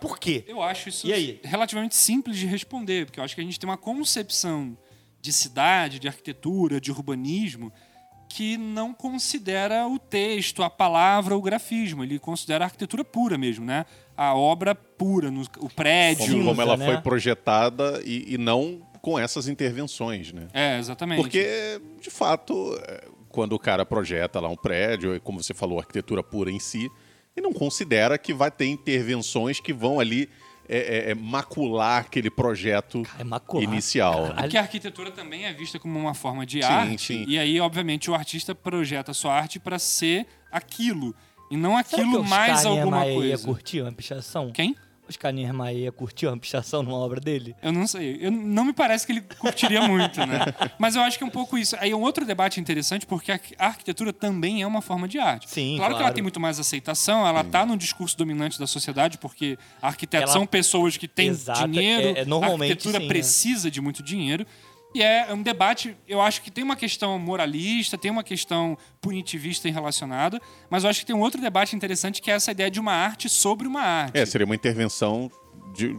[0.01, 0.44] Por quê?
[0.46, 1.40] Eu acho isso E aí?
[1.42, 4.77] relativamente simples de responder, porque eu acho que a gente tem uma concepção
[5.26, 7.72] de cidade, de arquitetura, de urbanismo,
[8.28, 12.04] que não considera o texto, a palavra, o grafismo.
[12.04, 13.84] Ele considera a arquitetura pura mesmo, né?
[14.16, 16.32] A obra pura, no- o prédio.
[16.34, 16.86] Como, como ela né?
[16.86, 20.46] foi projetada e, e não com essas intervenções, né?
[20.52, 21.20] É, exatamente.
[21.20, 25.80] Porque, de fato, é, quando o cara projeta lá um prédio, e como você falou,
[25.80, 26.88] arquitetura pura em si,
[27.36, 30.28] ele não considera que vai ter intervenções que vão ali
[30.68, 33.64] é, é, é, macular aquele projeto É macular.
[33.64, 34.22] inicial.
[34.22, 34.37] Caralho.
[34.42, 36.98] Porque a arquitetura também é vista como uma forma de Sim, arte.
[36.98, 37.24] sim.
[37.29, 41.14] E aí, obviamente, o artista projeta a sua arte para ser aquilo.
[41.50, 43.46] E não Será aquilo que mais alguma Niemeyer ia coisa.
[43.46, 44.50] curtir uma pichação?
[44.52, 44.74] Quem?
[45.09, 47.55] Oscar Niemeyer ia curtir uma pichação numa obra dele?
[47.62, 48.19] Eu não sei.
[48.21, 50.40] Eu, não me parece que ele curtiria muito, né?
[50.79, 51.77] Mas eu acho que é um pouco isso.
[51.79, 55.19] Aí é um outro debate interessante, porque a a arquitetura também é uma forma de
[55.19, 55.49] arte.
[55.49, 56.14] Sim, claro, que ela claro.
[56.14, 60.47] tem muito mais aceitação, ela tá no discurso dominante da sociedade, porque arquitetos Ela- são
[60.47, 63.09] pessoas que têm Exato, dinheiro, é- é normalmente a arquitetura sim, né?
[63.09, 64.47] precisa de muito dinheiro.
[64.96, 69.68] E é um debate, eu acho que tem uma questão moralista, tem uma questão punitivista
[69.68, 72.80] relacionada, mas eu acho que tem um outro debate interessante que é essa ideia de
[72.80, 74.16] uma arte sobre uma arte.
[74.16, 75.30] É, seria uma intervenção
[75.74, 75.94] de-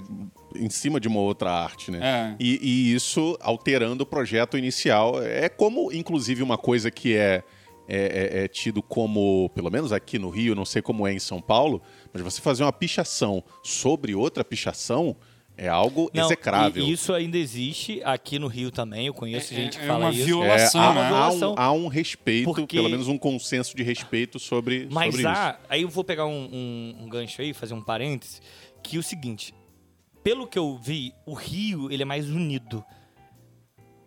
[0.56, 2.00] em cima de uma outra arte, né?
[2.02, 2.36] É.
[2.40, 5.22] E, e isso alterando o projeto inicial.
[5.22, 7.44] É como, inclusive, uma coisa que é,
[7.88, 11.20] é, é- é tido como, pelo menos aqui no Rio, não sei como é em
[11.20, 15.16] São Paulo, mas você fazer uma pichação sobre outra pichação
[15.58, 16.84] é algo Não, execrável.
[16.86, 19.08] e isso ainda existe aqui no Rio também.
[19.08, 20.26] Eu conheço É- gente que é fala uma isso.
[20.26, 21.48] viola- É, violação, há, né?
[21.48, 25.40] um, há um respeito, Porque- pelo menos um consenso de respeito sobre, Mas sobre isso.
[25.40, 28.40] há, aí eu vou pegar um, um- um gancho aí, fazer um parêntese,
[28.84, 29.54] que é o seguinte,
[30.24, 32.84] pelo que eu vi, o Rio ele é mais unido.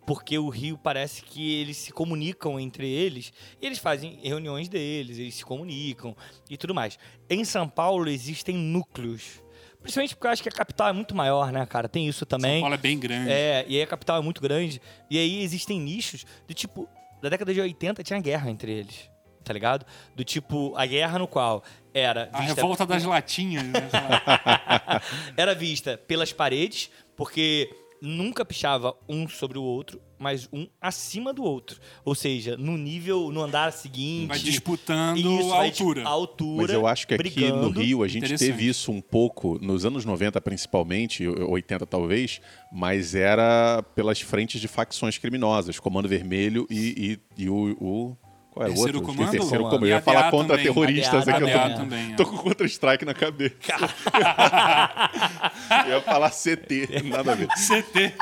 [0.07, 3.33] Porque o Rio parece que eles se comunicam entre eles,
[3.63, 6.17] e eles fazem reuniões deles, eles se comunicam
[6.49, 6.99] e tudo mais.
[7.29, 9.41] Em São Paulo existem núcleos.
[9.81, 11.89] Principalmente porque eu acho que a capital é muito maior, né, cara?
[11.89, 12.55] Tem isso também.
[12.55, 13.31] São Paulo é bem grande.
[13.31, 14.81] É, e aí a capital é muito grande.
[15.11, 16.89] E aí existem nichos do tipo.
[17.23, 19.11] Da década de 80 tinha guerra entre eles.
[19.43, 19.87] Tá ligado?
[20.15, 21.65] Do tipo, a guerra no qual
[21.95, 22.29] era.
[22.33, 23.89] A revolta das latinhas, né?
[25.37, 27.71] Era vista pelas paredes, porque
[28.03, 31.81] nunca pichava um sobre o outro, mas um acima do outro.
[32.05, 34.29] Ou seja, no nível, no andar seguinte.
[34.29, 36.03] Vai disputando Isso, a vai altura.
[36.05, 36.63] A altura.
[36.63, 37.31] Mas eu acho que aqui no
[37.71, 37.81] brigando.
[37.81, 42.41] Rio a gente teve isso um pouco, nos anos 90 principalmente, 80 talvez,
[42.73, 48.17] mas era pelas frentes de facções criminosas, Comando Vermelho e, e- e o, o-
[48.61, 49.15] Qual era Terceiro o outro?
[49.17, 49.31] comando?
[49.33, 49.71] Terceiro Comando.
[49.71, 49.87] comando.
[49.91, 50.65] Eu ia falar contra também.
[50.65, 51.43] terroristas ADA aqui.
[51.51, 52.17] Eu ADA tô, também, é.
[52.17, 53.55] tô com Contra-Strike na cabeça.
[55.87, 57.49] eu ia falar CT, nada a ver.
[57.49, 58.15] CT.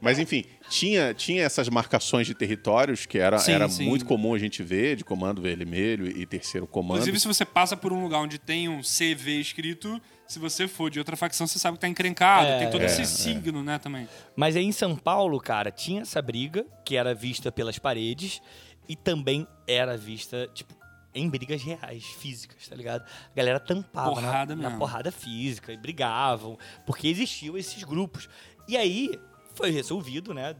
[0.00, 3.84] Mas enfim, tinha, tinha essas marcações de territórios que era, Sim, era sim.
[3.88, 6.98] muito comum a gente ver, de comando vermelho e terceiro comando.
[6.98, 10.88] Inclusive, se você passa por um lugar onde tem um CV escrito, se você for
[10.88, 12.46] de outra facção, você sabe que tá encrencado.
[12.46, 13.04] É, tem todo é, esse é.
[13.04, 14.08] signo, né, também.
[14.36, 18.40] Mas aí em São Paulo, cara, tinha essa briga que era vista pelas paredes
[18.88, 20.72] e também era vista, tipo,
[21.12, 23.02] em brigas reais, físicas, tá ligado?
[23.02, 24.78] A galera tampava na- Porrada na, mesmo.
[24.78, 28.28] porrada física e brigavam, porque existiam esses grupos.
[28.68, 29.10] E aí
[29.56, 30.54] foi resolvido, né?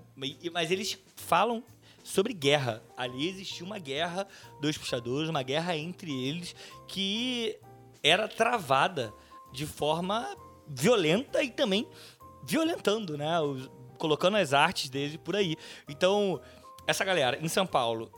[0.52, 1.62] Mas eles falam
[2.02, 2.82] sobre guerra.
[2.96, 4.26] Ali existia uma guerra
[4.60, 6.56] dos puxadores, uma guerra entre eles
[6.88, 7.56] que
[8.02, 9.14] era travada
[9.52, 10.26] de forma
[10.68, 11.88] violenta e também
[12.44, 13.40] violentando, né?
[13.40, 15.56] Os- colocando as artes dele por aí.
[15.88, 16.40] Então,
[16.86, 18.10] essa galera em São Paulo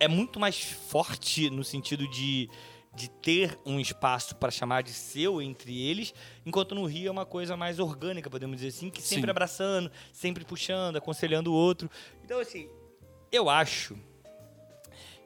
[0.00, 2.50] é muito mais forte no sentido de,
[2.94, 6.12] de ter um espaço para chamar de seu entre eles,
[6.44, 9.30] enquanto no Rio é uma coisa mais orgânica, podemos dizer assim, que sempre Sim.
[9.30, 11.88] abraçando, sempre puxando, aconselhando o outro.
[12.24, 12.68] Então, assim,
[13.30, 13.96] eu acho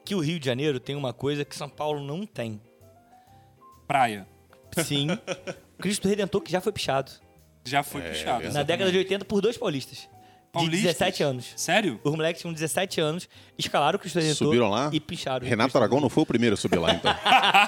[0.05, 2.61] que o Rio de Janeiro tem uma coisa que São Paulo não tem.
[3.87, 4.27] Praia.
[4.83, 5.07] Sim,
[5.79, 7.11] Cristo Redentor que já foi pichado.
[7.65, 8.51] Já foi É, puxado.
[8.53, 9.99] Na década de 80 por dois paulistas.
[9.99, 10.07] De
[10.53, 10.81] Paulistas?
[10.81, 11.53] 17 anos.
[11.55, 11.97] Sério?
[12.03, 14.89] Os moleques tinham 17 anos, escalaram o Cristo Redentor Subiram lá?
[14.91, 15.45] e picharam.
[15.45, 17.15] o Renato Aragão não foi o primeiro a subir lá, então.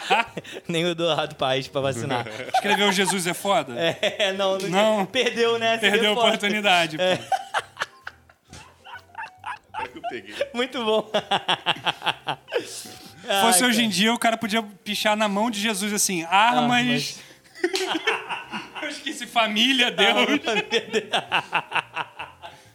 [0.68, 2.28] Nem o Eduardo Paes pra vacinar.
[2.54, 3.74] Escreveu Jesus é foda?
[3.80, 5.06] é, não, não, Não.
[5.06, 5.78] Perdeu, né?
[5.78, 7.00] Perdeu a oportunidade.
[7.00, 7.16] É.
[7.16, 7.24] pô.
[9.96, 10.36] Eu peguei.
[10.54, 11.10] Muito bom.
[13.42, 17.20] Fosse hoje em dia, o cara podia pichar na mão de Jesus assim, armas.
[18.82, 20.40] Eu esqueci família, Deus.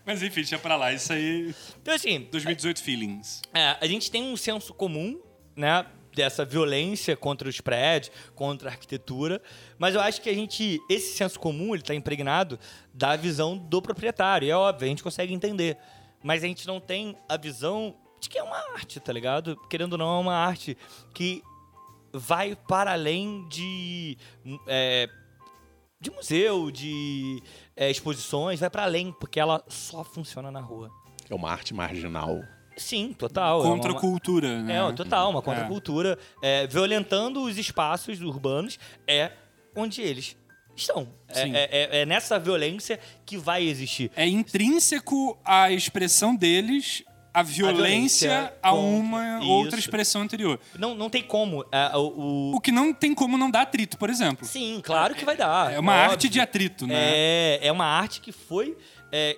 [0.07, 0.91] Mas enfim, deixa pra lá.
[0.93, 1.55] Isso aí.
[1.83, 3.43] Então, assim, 2018 feelings.
[3.53, 5.21] É, a gente tem um senso comum,
[5.55, 5.85] né?
[6.15, 9.41] Dessa violência contra os prédios, contra a arquitetura.
[9.79, 10.81] Mas eu acho que a gente.
[10.89, 12.59] Esse senso comum, ele tá impregnado
[12.93, 14.47] da visão do proprietário.
[14.47, 15.77] E é óbvio, a gente consegue entender.
[16.23, 19.57] Mas a gente não tem a visão de que é uma arte, tá ligado?
[19.69, 20.77] Querendo ou não, é uma arte
[21.15, 21.43] que
[22.13, 24.17] vai para além de.
[24.67, 25.09] é,
[26.01, 27.43] de museu, de
[27.77, 30.91] é, exposições, vai pra além, porque ela só funciona na rua.
[31.29, 32.41] É uma arte marginal.
[32.77, 33.61] Sim, total.
[33.63, 34.77] é uma- Contra a cultura, né?
[34.77, 36.17] É, total, uma contracultura.
[36.41, 38.79] É, violentando os espaços urbanos
[39.09, 39.33] é
[39.75, 40.37] onde eles
[40.77, 41.09] estão.
[41.29, 41.55] É, Sim.
[41.57, 44.13] é- é- é nessa violência que vai existir.
[44.15, 47.03] É intrínseco à expressão deles
[47.39, 49.49] a violência violência a contra- uma Isso.
[49.49, 50.59] outra expressão anterior.
[50.79, 51.65] Não, não tem como.
[51.73, 54.47] é, o, o- que não tem como não dar atrito, por exemplo.
[54.47, 55.73] Sim, claro que vai dar.
[55.73, 56.11] É uma óbvio.
[56.13, 56.95] arte de atrito, né?
[56.97, 58.77] É, é uma arte que foi.
[59.13, 59.37] é,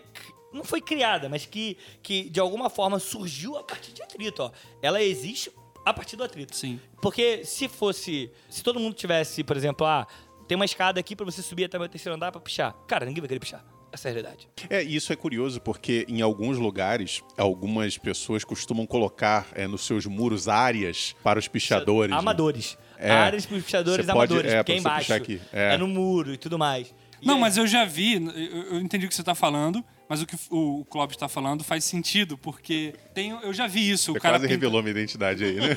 [0.52, 4.42] não foi criada, mas que, que de alguma forma surgiu a partir de atrito.
[4.42, 4.50] Ó.
[4.82, 5.50] Ela existe
[5.86, 6.56] a partir do atrito.
[6.56, 6.80] Sim.
[7.00, 8.30] Porque se fosse.
[8.48, 10.06] Se todo mundo tivesse, por exemplo, ah,
[10.48, 12.74] tem uma escada aqui pra você subir até o terceiro andar pra pichar.
[12.88, 13.64] Cara, ninguém vai querer pichar.
[13.92, 14.48] Essa é a realidade.
[14.68, 19.84] É, e isso é curioso porque em alguns lugares, algumas pessoas costumam colocar é, nos
[19.84, 22.12] seus muros áreas para os pichadores.
[22.12, 22.16] né?
[22.18, 22.78] Amadores.
[22.96, 23.10] É.
[23.10, 25.12] Áreas para os pichadores Você pode- amadores, é, porque é embaixo.
[25.52, 25.74] É.
[25.74, 25.78] É.
[25.78, 26.94] no muro e tudo mais.
[27.20, 30.20] E Não, aí- mas eu já vi, eu entendi o que você está falando, mas
[30.20, 34.10] o que o, o Clóvis está falando faz sentido, porque tem, eu já vi isso.
[34.10, 35.68] O Você cara quase pinta- revelou minha identidade aí, né?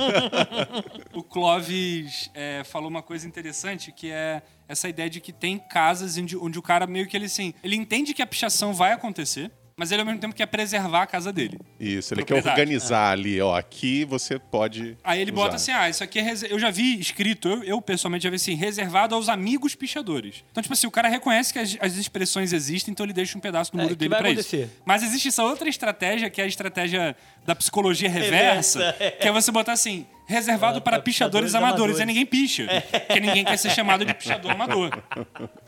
[1.14, 6.18] O Clóvis é, falou uma coisa interessante, que é essa ideia de que tem casas
[6.18, 9.52] onde, onde o cara meio que ele assim, ele entende que a pichação vai acontecer,
[9.76, 11.60] mas ele ao mesmo tempo quer preservar a casa dele.
[11.80, 15.42] Isso, ele quer organizar ali, ó, aqui você pode Aí ele usar.
[15.42, 18.36] bota assim, ah, isso aqui é eu já vi escrito, eu, eu pessoalmente já vi
[18.36, 20.44] assim, reservado aos amigos pichadores.
[20.52, 23.42] Então, tipo assim, o cara reconhece que as, as expressões existem, então ele deixa um
[23.42, 24.64] pedaço do É, muro que dele vai pra acontecer.
[24.66, 24.72] isso.
[24.86, 29.12] Mas existe essa outra estratégia, que é a estratégia da psicologia reversa, Reversa, é.
[29.12, 32.00] que é você botar assim, reservado para pra pichadores, pichadores amadores, amadores.
[32.02, 32.68] e ninguém picha.
[33.08, 34.90] Porque ninguém quer ser chamado de pichador amador.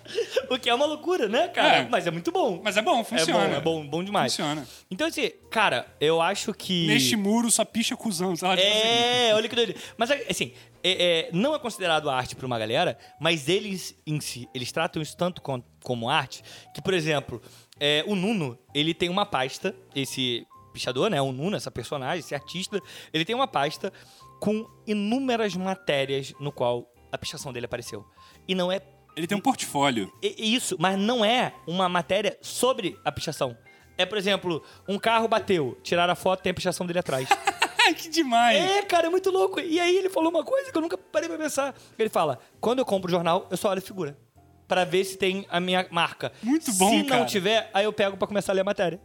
[0.52, 1.78] O que é uma loucura, né, cara?
[1.78, 1.88] É.
[1.90, 2.62] Mas é muito bom.
[2.64, 3.46] Mas é bom, funciona.
[3.46, 4.34] É bom, é bom, bom demais.
[4.34, 4.68] Funciona.
[4.90, 6.86] Então, assim, cara, eu acho que.
[6.86, 8.80] Neste muro só picha cuzão, sei lá, tipo assim.
[8.88, 9.74] É, olha que doido.
[9.98, 14.48] Mas, assim, é- é, não é considerado arte pra uma galera, mas eles em si,
[14.54, 17.42] eles tratam isso tanto com- como arte, que, por exemplo,
[17.80, 22.36] é, o Nuno, ele tem uma pasta, esse pichador, né, o Nuno, essa personagem, esse
[22.36, 22.80] artista,
[23.12, 23.92] ele tem uma pasta
[24.40, 28.06] com inúmeras matérias no qual a pichação dele apareceu.
[28.48, 28.82] E não é
[29.16, 30.12] Ele tem um portfólio.
[30.22, 33.58] Isso, mas não é uma matéria sobre a pichação.
[33.98, 37.28] É, por exemplo, um carro bateu, tiraram a foto, tem a pichação dele atrás.
[37.98, 38.58] Que demais.
[38.58, 39.60] é, cara, é muito louco.
[39.60, 41.76] E aí ele falou uma coisa que eu nunca parei pra pensar.
[42.00, 44.18] Ele fala: quando eu compro o jornal, eu só olho a figura.
[44.68, 46.32] Pra ver se tem a minha marca.
[46.42, 47.26] Muito bom, Se não cara.
[47.26, 49.00] tiver, aí eu pego pra começar a ler a matéria.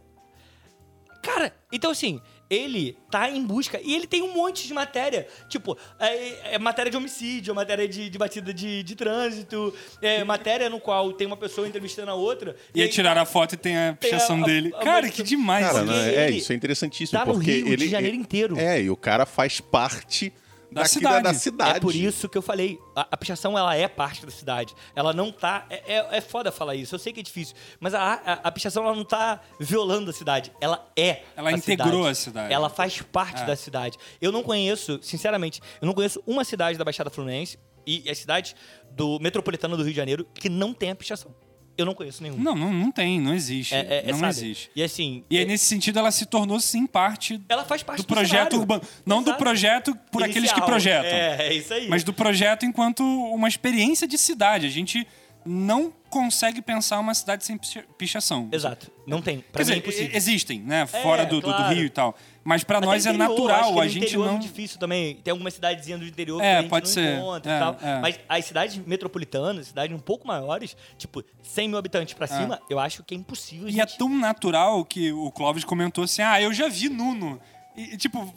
[1.21, 2.19] Cara, então assim,
[2.53, 3.79] ele tá em busca.
[3.81, 5.25] E ele tem um monte de matéria.
[5.47, 10.69] Tipo, é, é matéria de homicídio, matéria de, de batida de, de trânsito, é matéria
[10.69, 12.55] no qual tem uma pessoa entrevistando a outra.
[12.75, 14.73] E aí aí tiraram a foto e tem a Tem a- pichação a- dele.
[14.75, 15.65] a- Cara, a- que demais.
[15.65, 18.59] Cara, é, ele isso é interessantíssimo, tá no porque Rio de ele Janeiro inteiro.
[18.59, 20.33] É, e o cara faz parte
[20.71, 21.23] Da cidade.
[21.23, 21.77] Da, da cidade.
[21.77, 24.73] É por isso que eu falei, a, a pichação ela é parte da cidade.
[24.95, 25.65] Ela não tá.
[25.69, 27.55] É, é, é foda falar isso, eu sei que é difícil.
[27.79, 30.51] Mas a, a, a pichação ela não tá violando a cidade.
[30.61, 31.23] Ela é.
[31.35, 32.07] Ela a integrou cidade.
[32.09, 32.53] a cidade.
[32.53, 33.45] Ela faz parte É.
[33.45, 33.97] da cidade.
[34.21, 38.55] Eu não conheço, sinceramente, eu não conheço uma cidade da Baixada Fluminense e as cidades
[38.91, 41.33] do metropolitano do Rio de Janeiro que não tem a pichação.
[41.77, 42.43] Eu não conheço nenhuma.
[42.43, 43.73] Não, não, não tem, não existe.
[43.73, 44.29] É, é- é, não sabe?
[44.31, 44.69] existe.
[44.75, 45.23] E assim.
[45.29, 48.07] E aí, é- nesse sentido, ela se tornou, sim, parte ela faz parte do do,
[48.13, 48.81] projeto urbano.
[49.05, 49.43] Não do Exato.
[49.43, 50.65] projeto por aqueles que Inicial.
[50.67, 51.09] projetam.
[51.09, 51.87] É, é isso aí.
[51.87, 54.67] Mas do projeto enquanto uma experiência de cidade.
[54.67, 55.07] A gente
[55.45, 58.47] não consegue pensar uma cidade sem picha- pichação.
[58.51, 58.91] Exato.
[59.07, 59.37] Não tem.
[59.37, 60.11] Quer Pra mim é dizer, impossível.
[60.17, 60.85] existem, né?
[60.85, 61.73] Fora do, do- do claro.
[61.73, 62.15] Rio e tal.
[62.43, 63.79] Mas pra Até nós é interior, acho natural.
[63.79, 64.25] A gente não.
[64.25, 65.15] É muito difícil também.
[65.17, 67.17] Tem algumas cidadezinhas do interior É, que a gente pode não ser.
[67.17, 67.77] encontra É, e tal.
[67.81, 67.99] é.
[68.01, 72.79] Mas as cidades metropolitanas, cidades um pouco maiores, tipo 100 mil habitantes pra cima, eu
[72.79, 73.67] acho que é impossível.
[73.69, 73.97] E é gente...
[73.97, 77.39] tão natural que o Clóvis comentou assim: ah, eu já vi Nuno.
[77.75, 78.33] E, tipo,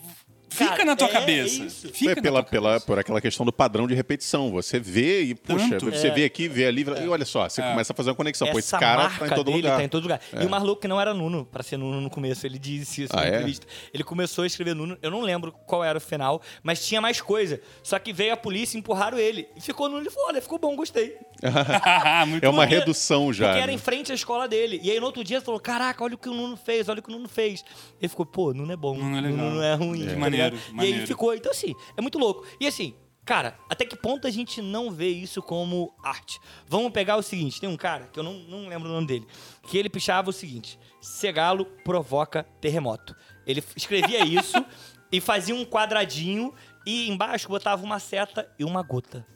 [0.55, 1.63] fica Cara, na tua é cabeça.
[1.65, 1.89] isso.
[1.93, 2.87] Fica é pela, tua pela, cabeça.
[2.87, 4.51] por aquela questão do padrão de repetição.
[4.53, 5.91] Você vê e, puxa, Tanto.
[5.91, 6.11] você É.
[6.11, 8.47] vê aqui, vê ali, e olha só, você começa a fazer uma conexão.
[8.49, 9.77] Pô, esse Essa cara marca tá em todo dele lugar.
[9.79, 10.21] tá em todo lugar.
[10.41, 12.47] E o mais louco que não era Nuno, pra ser Nuno no começo.
[12.47, 13.29] Ele disse isso Ah, na é?
[13.31, 13.67] entrevista.
[13.93, 17.21] Ele começou a escrever Nuno, eu não lembro qual era o final, mas tinha mais
[17.21, 17.61] coisa.
[17.83, 19.49] Só que veio a polícia empurraram ele.
[19.57, 21.17] E ficou Nuno, ele falou, olha, ficou bom, gostei.
[22.27, 23.47] Muito É uma Porque- redução já.
[23.49, 23.73] Porque era né?
[23.75, 24.81] em frente à escola dele.
[24.83, 27.01] E aí no outro dia ele falou: Caraca, olha o que o Nuno fez, olha
[27.01, 27.65] o que o Nuno fez.
[28.01, 28.97] Ele ficou, pô, Nuno é bom.
[28.97, 29.37] Nuno é legal.
[29.47, 30.07] Nuno é ruim.
[30.07, 30.15] É.
[30.15, 30.17] tá
[30.51, 30.73] Maneiro, ligado?
[30.73, 31.01] E maneiro.
[31.01, 31.35] aí ficou.
[31.35, 32.45] Então, assim, é muito louco.
[32.61, 36.39] E assim, cara, até que ponto a gente não vê isso como arte?
[36.67, 39.27] Vamos pegar o seguinte: tem um cara, que eu não, não lembro o nome dele,
[39.65, 43.15] que ele pichava o seguinte: Segalo provoca terremoto.
[43.47, 44.65] Ele escrevia isso
[45.13, 46.53] e fazia um quadradinho
[46.87, 49.27] e embaixo botava uma seta e uma gota.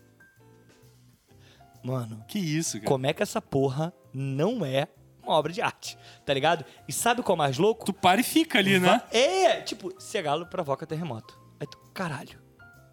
[1.82, 2.88] Mano, Que isso, cara.
[2.88, 4.88] como é que essa porra não é
[5.28, 6.64] uma obra de arte, tá ligado?
[6.86, 7.86] E sabe qual é o mais louco?
[7.86, 9.02] Tu para e fica ali, né?
[9.10, 11.38] É, tipo, Segalo provoca terremoto.
[11.60, 12.38] Aí tu, caralho.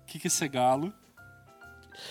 [0.01, 0.93] O que, que é esse galo?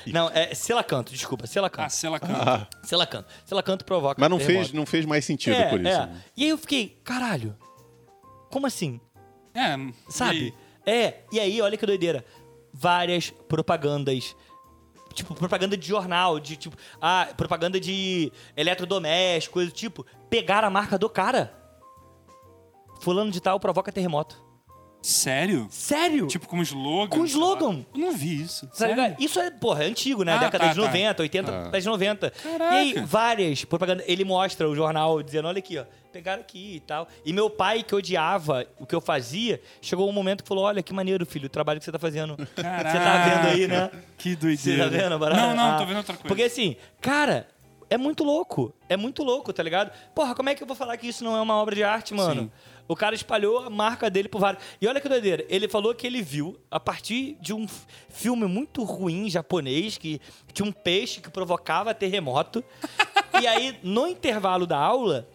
[0.06, 1.92] Não, é Selacanto, desculpa, Ah, Selacanto.
[1.92, 2.68] Sela canta.
[2.82, 3.28] Selacanto.
[3.44, 4.64] Selacanto provoca Mas não terremoto.
[4.66, 5.88] fez, não fez mais sentido é, por isso.
[5.88, 6.06] é.
[6.06, 6.22] né?
[6.36, 7.56] E aí eu fiquei, caralho,
[8.50, 9.00] como assim?
[9.54, 9.76] É,
[10.08, 10.54] Sabe?
[10.86, 10.90] e?
[10.90, 12.24] É, e aí, olha que doideira.
[12.72, 14.34] Várias propagandas.
[15.14, 20.04] Tipo, propaganda de jornal, de tipo, ah, propaganda de eletrodoméstico, coisa do tipo.
[20.30, 21.52] Pegaram a marca do cara.
[23.00, 24.42] Fulano de tal provoca terremoto.
[25.02, 25.66] Sério?
[25.70, 26.26] Sério?
[26.28, 27.08] Tipo com slogan?
[27.10, 27.84] Com slogan.
[27.94, 28.66] Eu não vi isso.
[28.68, 29.14] Tá Sério?
[29.18, 30.32] Isso é, porra, é antigo, né?
[30.32, 30.86] Ah, Década tá, de tá.
[30.86, 31.58] 90, 80, Ah.
[31.64, 32.30] década de 90.
[32.30, 32.74] Caraca.
[32.74, 34.06] E aí, várias propagandas.
[34.08, 37.06] Ele mostra o jornal dizendo: olha aqui, ó, pegaram aqui e tal.
[37.22, 40.82] E meu pai, que odiava o que eu fazia, chegou um momento que falou: olha,
[40.82, 42.34] que maneiro, filho, o trabalho que você tá fazendo.
[42.38, 43.90] Você tá vendo aí, né?
[44.16, 44.84] Que Você doideira.
[44.84, 45.40] tá vendo, Barata?
[45.48, 46.28] Não, não, Ah, tô vendo outra coisa.
[46.28, 47.46] Porque assim, cara,
[47.94, 48.74] é muito louco.
[48.88, 49.92] É muito louco, tá ligado?
[50.12, 52.12] Porra, como é que eu vou falar que isso não é uma obra de arte,
[52.12, 52.42] mano?
[52.42, 52.50] Sim.
[52.88, 54.62] O cara espalhou a marca dele por vários.
[54.80, 55.46] E olha que doideira.
[55.48, 57.68] Ele falou que ele viu, a partir de um
[58.08, 60.20] filme muito ruim japonês, que
[60.52, 62.64] tinha um peixe que provocava terremoto.
[63.40, 65.28] e aí, no intervalo da aula,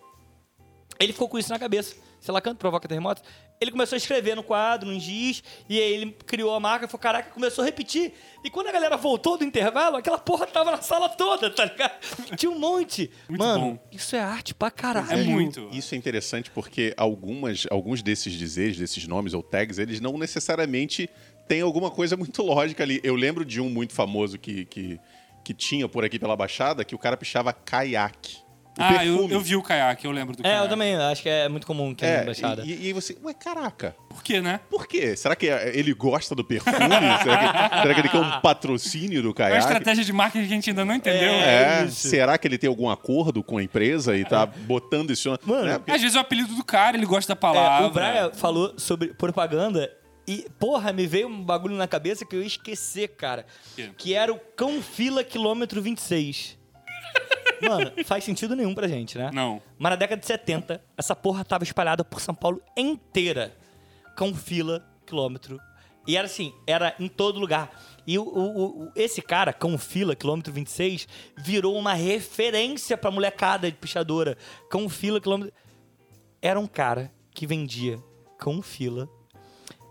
[0.99, 1.95] ele ficou com isso na cabeça.
[2.20, 3.22] Sei lá, canto provoca terremoto.
[3.62, 7.01] Ele começou a escrever no quadro, um giz, e aí ele criou a marca, falou,
[7.01, 8.14] caraca, começou a repetir.
[8.41, 11.99] E quando a galera voltou do intervalo, aquela porra tava na sala toda, tá ligado?
[12.38, 13.12] Tinha um monte.
[13.28, 13.80] Muito Mano, bom.
[13.91, 15.12] isso é arte pra caralho.
[15.12, 15.70] É muito.
[15.74, 21.10] Isso é interessante porque algumas, alguns desses dizeres, desses nomes ou tags, eles não necessariamente
[21.45, 23.01] têm alguma coisa muito lógica ali.
[23.03, 24.97] Eu lembro de um muito famoso que, que,
[25.43, 28.38] que tinha por aqui pela Baixada, que o cara pichava caiaque.
[28.80, 30.63] Ah, eu, eu vi o caiaque, eu lembro do É, caiaque.
[30.65, 32.63] eu também acho que é muito comum que é, É, baixada.
[32.65, 34.59] e, e aí você, ué, caraca, Por quê, né?
[34.69, 35.15] por quê?
[35.15, 36.77] Será que ele gosta do perfume?
[36.77, 37.38] será,
[37.69, 39.57] que, será que ele quer um patrocínio do É uma caiaque?
[39.59, 41.30] estratégia de marketing que a gente ainda não entendeu.
[41.34, 41.82] É.
[41.82, 42.07] É, isso.
[42.07, 45.30] será que ele tem algum acordo com a empresa e tá botando isso...
[45.45, 45.77] Mano, né?
[45.77, 47.88] Porque- Às vezes é o apelido do cara, ele gosta da É, palavra.
[47.88, 49.91] o Brian falou sobre propaganda
[50.27, 53.45] e, porra, me veio um bagulho na cabeça que eu ia esquecer, cara.
[53.75, 53.89] quê?
[53.97, 56.59] Que era o Cão Fila Quilômetro 26.
[57.62, 59.30] Mano, faz sentido nenhum pra gente, né?
[59.34, 59.62] Não.
[59.78, 63.55] Mas na década de 70, essa porra tava espalhada por São Paulo inteira.
[64.16, 65.60] Cão Fila Quilômetro.
[66.07, 67.70] E era assim, era em todo lugar.
[68.07, 71.07] E o, o- o- esse cara, Cão Fila, quilômetro 26,
[71.38, 74.38] virou uma referência pra molecada de pichadora.
[74.70, 75.53] Cão Fila, quilômetro.
[76.41, 77.99] Era um cara que vendia
[78.38, 79.07] Cão Fila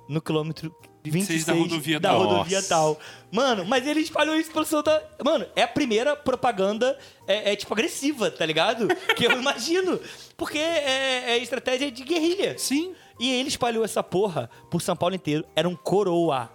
[0.09, 0.75] no quilômetro
[1.11, 2.19] 26 26 da rodovia da tal.
[2.23, 3.01] rodovia tal.
[3.31, 5.03] Mano, mas ele espalhou isso pelo Santa.
[5.25, 8.89] Mano, é a primeira propaganda, é, é, tipo agressiva, tá ligado?
[9.17, 10.01] que eu imagino.
[10.37, 12.57] Porque é, é estratégia de guerrilha.
[12.59, 12.95] Sim.
[13.19, 15.45] E ele espalhou essa porra por São Paulo inteiro.
[15.55, 16.51] Era um coroa.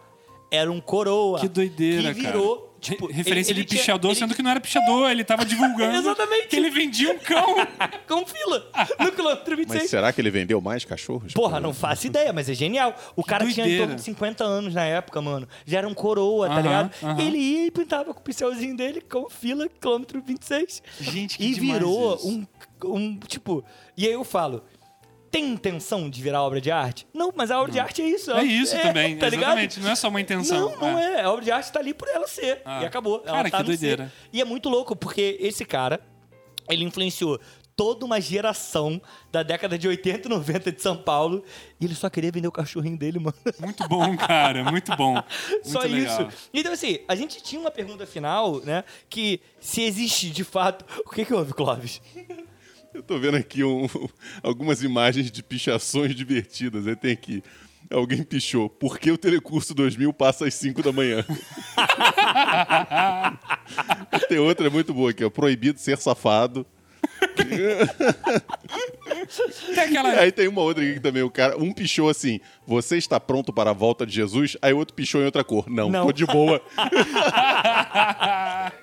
[0.56, 1.40] Era um coroa.
[1.40, 2.70] Que doideira, Que virou, cara.
[2.80, 3.08] tipo...
[3.08, 5.44] Re- Referência ele- ele de tinha- pichador, ele- sendo que não era pichador, ele tava
[5.46, 6.48] divulgando Exatamente.
[6.48, 7.56] que ele vendia um cão.
[8.08, 8.70] Com fila.
[9.00, 9.82] No quilômetro 26.
[9.82, 11.34] Mas será que ele vendeu mais cachorros?
[11.34, 12.94] Porra, não faço ideia, mas é genial.
[13.16, 13.84] O cara tinha em doideira.
[13.86, 15.48] torno de 50 anos na época, mano.
[15.66, 16.94] Já era um coroa, tá Aham, ligado?
[17.04, 17.20] aham.
[17.22, 20.84] Ele ia e pintava com o pincelzinho dele, com fila, quilômetro 26.
[21.02, 22.28] Gente, que E virou isso.
[22.30, 22.46] um,
[22.86, 23.64] um, tipo...
[23.98, 24.64] E aí eu falo,
[25.34, 27.08] tem intenção de virar obra de arte?
[27.12, 28.30] Não, mas a obra de arte é isso.
[28.32, 29.58] É isso também, tá ligado?
[29.58, 29.80] exatamente.
[29.80, 30.70] Não é só uma intenção.
[30.70, 31.24] Não, não é.
[31.24, 32.62] A obra de arte tá ali por ela ser.
[32.64, 32.84] Ah.
[32.84, 33.24] E acabou.
[33.26, 34.06] Ela Cara, tá que doideira.
[34.06, 34.30] ser.
[34.32, 36.00] E é muito louco, porque esse cara,
[36.70, 37.40] ele influenciou
[37.76, 41.44] toda uma geração da década de 80 e 90 de São Paulo.
[41.82, 43.36] E ele só queria vender o cachorrinho dele, mano.
[43.60, 44.64] Muito bom, cara.
[44.64, 45.14] Muito bom.
[45.50, 46.30] Muito só legal.
[46.30, 46.50] isso.
[46.54, 48.84] Então, assim, a gente tinha uma pergunta final, né?
[49.10, 50.86] Que se existe de fato.
[51.08, 52.00] O que, que houve, Clóvis?
[52.94, 53.88] Eu tô vendo aqui um-
[54.44, 56.88] algumas imagens de pichações divertidas.
[56.88, 57.44] Aí tem aqui.
[57.92, 58.70] Alguém pichou.
[58.70, 61.24] Por que o Telecurso 2000 passa às 5 da manhã?
[64.30, 65.30] tem outra muito boa aqui, ó.
[65.30, 66.66] Proibido ser safado.
[69.76, 70.10] Tem aquela...
[70.12, 71.58] Aí tem uma outra aqui também o cara.
[71.58, 74.56] Um pichou assim: Você está pronto para a volta de Jesus?
[74.62, 75.70] Aí o outro pichou em outra cor.
[75.70, 76.06] Não, Não.
[76.06, 76.62] tô de boa.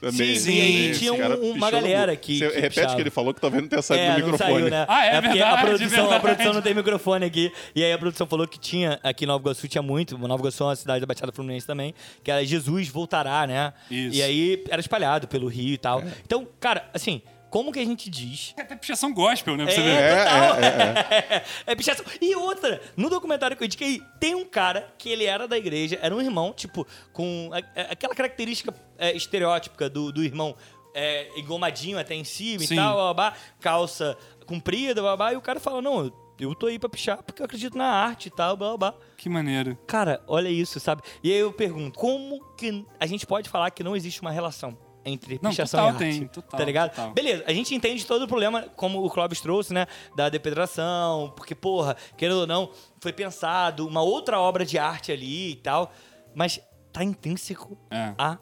[0.00, 2.94] Também, Sim, e aí esse tinha um- uma galera que- Você que repete pichava.
[2.96, 4.52] que ele falou que talvez não tenha saído É, do microfone.
[4.54, 4.86] saiu, né?
[4.88, 6.14] Ah, é porque verdade, a produção, verdade.
[6.14, 7.52] a produção não tem microfone aqui.
[7.74, 10.16] E aí a produção falou que tinha, aqui em Nova Iguaçu tinha muito.
[10.16, 11.94] Nova Iguaçu é uma cidade da Baixada Fluminense também.
[12.24, 13.72] Que era Jesus voltará, né?
[13.90, 14.16] Isso.
[14.16, 16.02] E aí era espalhado pelo Rio e tal.
[16.24, 17.20] Então, cara, assim,
[17.50, 19.64] como que a gente diz Até pichação gospel, né?
[19.64, 19.90] Pra você ver.
[19.90, 20.54] é, total.
[20.56, 22.06] é, É, pichação.
[22.20, 25.98] E outra, no documentário que eu indiquei, tem um cara que ele era da igreja,
[26.00, 30.56] era um irmão, tipo, com a- a- aquela característica é, estereótipa do, do irmão
[30.94, 32.74] é, engomadinho até em cima Sim.
[32.74, 36.78] e tal, babá, calça comprida, babá, e o cara fala, não, eu, eu tô aí
[36.78, 38.94] pra pichar porque eu acredito na arte e tal, babá.
[39.16, 39.76] Que maneiro.
[39.86, 41.02] Cara, olha isso, sabe?
[41.22, 44.76] E aí eu pergunto, como que a gente pode falar que não existe uma relação?
[45.04, 46.18] Entre Não, pichação total e arte.
[46.18, 46.90] tem, total, Tá ligado?
[46.90, 47.12] total.
[47.12, 49.86] Beleza, a gente entende todo o problema, como o Clóvis trouxe, né?
[50.16, 52.70] Da depredação, porque, porra, querendo ou não,
[53.00, 55.90] foi pensado uma outra obra de arte ali e tal,
[56.34, 56.60] mas
[56.92, 58.12] tá intrínseco É.
[58.18, 58.38] a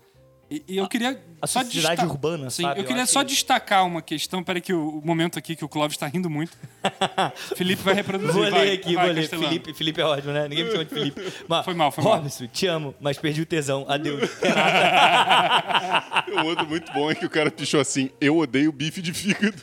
[0.51, 2.80] E, e eu queria a só sociedade urbana, Sim, sabe?
[2.80, 4.42] eu Eu queria só que- destacar uma questão.
[4.42, 6.57] Peraí, que o, o momento aqui que o Clóvis tá rindo muito.
[7.55, 8.32] Felipe vai reproduzir.
[8.32, 9.28] Vou vai, ler aqui, vai, vou ler.
[9.28, 10.49] Felipe, Felipe é ótimo, né?
[10.49, 11.20] Ninguém me chama de Felipe.
[11.46, 12.14] Mas, Foi mal, foi mal.
[12.16, 13.84] Robson, te amo, mas perdi o tesão.
[13.88, 14.22] Adeus.
[16.42, 19.57] O outro muito bom é que o cara pichou assim: eu odeio bife de fígado.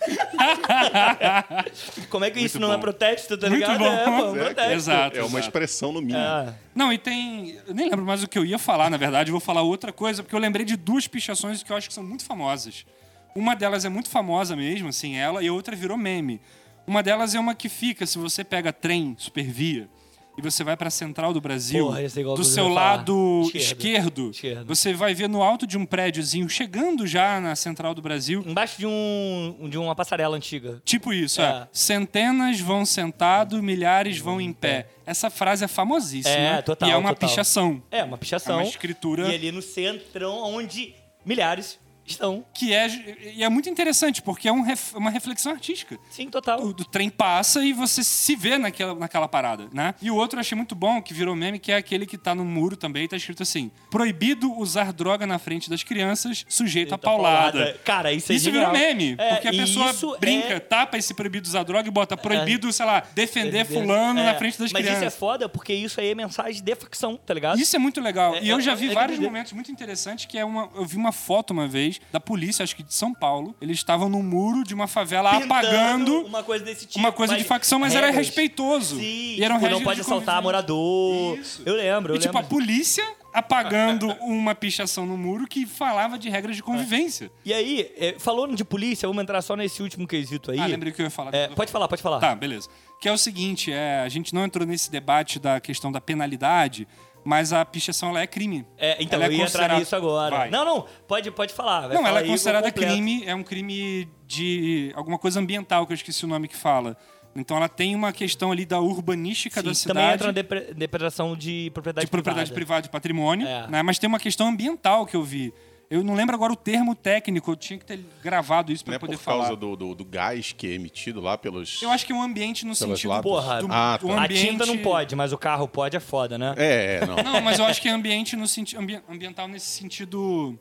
[2.09, 2.81] Como é que isso Muito não é bom.
[2.81, 3.79] protesto, tá Muito ligado?
[3.79, 3.85] bom.
[3.85, 4.71] É, pô, É, protesto.
[4.73, 5.17] Exato.
[5.17, 5.39] É uma exato.
[5.45, 6.19] expressão no mínimo.
[6.19, 7.57] Ah, Não, e tem.
[7.65, 9.29] Eu nem lembro mais o que eu ia falar, na verdade.
[9.29, 11.93] Eu vou falar outra coisa, porque eu lembrei de duas pichações que eu acho que
[11.93, 12.85] são muito famosas.
[13.33, 16.41] Uma delas é muito famosa mesmo, assim, ela, e a outra virou meme.
[16.85, 19.89] Uma delas é uma que fica, se você pega trem, supervia,
[20.37, 24.31] e você vai pra Central do Brasil, Porra, é do seu lado Esquerdo.
[24.31, 28.43] esquerdo, você vai ver no alto de um prédiozinho, chegando já na Central do Brasil,
[28.45, 30.81] embaixo de, um, de uma passarela antiga.
[30.83, 31.45] Tipo isso, É.
[31.45, 31.67] é.
[31.71, 34.87] Centenas vão sentado, milhares vão em pé.
[35.05, 36.35] Essa frase é famosíssima.
[36.35, 37.29] É, total, E é uma total.
[37.29, 37.83] pichação.
[37.91, 38.59] É, uma pichação.
[38.59, 40.93] É uma escritura- E ali no centro, onde
[41.25, 42.45] milhares estão.
[42.53, 42.87] Que é,
[43.35, 45.97] e é muito interessante, porque é um ref- uma reflexão artística.
[46.09, 46.61] Sim, total.
[46.63, 49.93] O, trem passa e você se vê naquela, naquela parada, né?
[50.01, 52.33] E o outro eu achei muito bom, que virou meme, que é aquele que tá
[52.35, 56.95] no muro também, tá escrito assim: proibido usar droga na frente das crianças, sujeito a
[56.95, 57.79] Eita, paulada.
[57.83, 58.71] Cara, isso é Isso genial.
[58.71, 61.87] virou meme, É, porque a e pessoa isso brinca, é- tapa esse proibido usar droga
[61.87, 65.03] e bota proibido, sei lá, defender fulano É, na frente das Mas crianças.
[65.07, 67.59] isso é foda porque isso aí é mensagem de facção, tá ligado?
[67.59, 68.35] Isso é muito legal.
[68.35, 70.69] É, e eu é- já vi é vários momentos muito interessantes, que é uma.
[70.75, 73.55] Eu vi uma foto uma vez da polícia, acho que de São Paulo.
[73.61, 76.99] Eles estavam no muro de uma favela Pintando apagando uma coisa desse tipo.
[76.99, 78.27] uma coisa de facção, mas era regras.
[78.27, 78.97] respeitoso.
[78.97, 81.37] Sim, E eram tipo, não pode de assaltar morador.
[81.37, 81.61] Isso.
[81.65, 82.55] Eu lembro, eu E tipo, a lembro.
[82.55, 87.29] polícia apagando uma pichação no muro que falava de regras de convivência.
[87.43, 90.59] E aí, é, falando de polícia, vamos entrar só nesse último quesito aí.
[90.59, 91.33] Ah, lembrei que eu ia falar.
[91.33, 92.19] É, pode falar, pode falar.
[92.19, 92.69] Tá, beleza.
[93.01, 96.87] Que é o seguinte, é, a gente não entrou nesse debate da questão da penalidade,
[97.25, 98.65] mas a pichação ela é crime.
[98.77, 100.37] É, então, Ela é eu ia entrar considerada- nisso agora.
[100.37, 100.49] Vai.
[100.51, 101.89] Não, não, pode, pode falar.
[101.89, 106.23] Não, ela é considerada crime, é um crime de alguma coisa ambiental, que eu esqueci
[106.23, 106.95] o nome que fala.
[107.35, 110.73] Então ela tem uma questão ali da urbanística Sim, da também cidade, entra na depre-
[110.73, 112.55] depredação de propriedade de propriedade privada.
[112.83, 113.67] privada e patrimônio, É.
[113.67, 113.81] né?
[113.83, 115.53] mas tem uma questão ambiental que eu vi.
[115.95, 118.99] Eu não lembro agora o termo técnico, eu tinha que ter gravado isso para é
[118.99, 119.55] poder por causa falar.
[119.55, 121.81] do, do, do gás que é emitido lá pelos.
[121.81, 123.23] Eu acho que é um ambiente no sentido lábias.
[123.33, 124.13] Porra, do, Ah, do tá.
[124.13, 124.47] A ambiente...
[124.51, 126.53] tinta não pode, mas o carro pode, é foda, né?
[126.57, 127.15] É, é, não.
[127.15, 130.57] Não, mas eu acho que é ambiente no sentido ambi- ambiental nesse sentido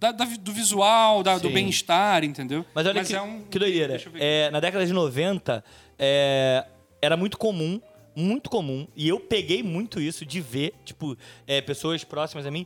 [0.00, 2.64] da- da do visual, da- do bem-estar, entendeu?
[2.74, 3.88] Mas olha que, é um- que doideira.
[3.94, 4.22] Deixa eu ver.
[4.22, 5.64] É, na década de 90,
[5.98, 6.64] é,
[7.00, 7.80] era muito comum,
[8.16, 11.16] muito comum, e eu peguei muito isso de ver, tipo,
[11.48, 12.64] é, pessoas próximas a mim,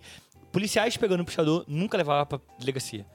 [0.58, 3.06] policiais pegando o puxador, nunca levava pra delegacia.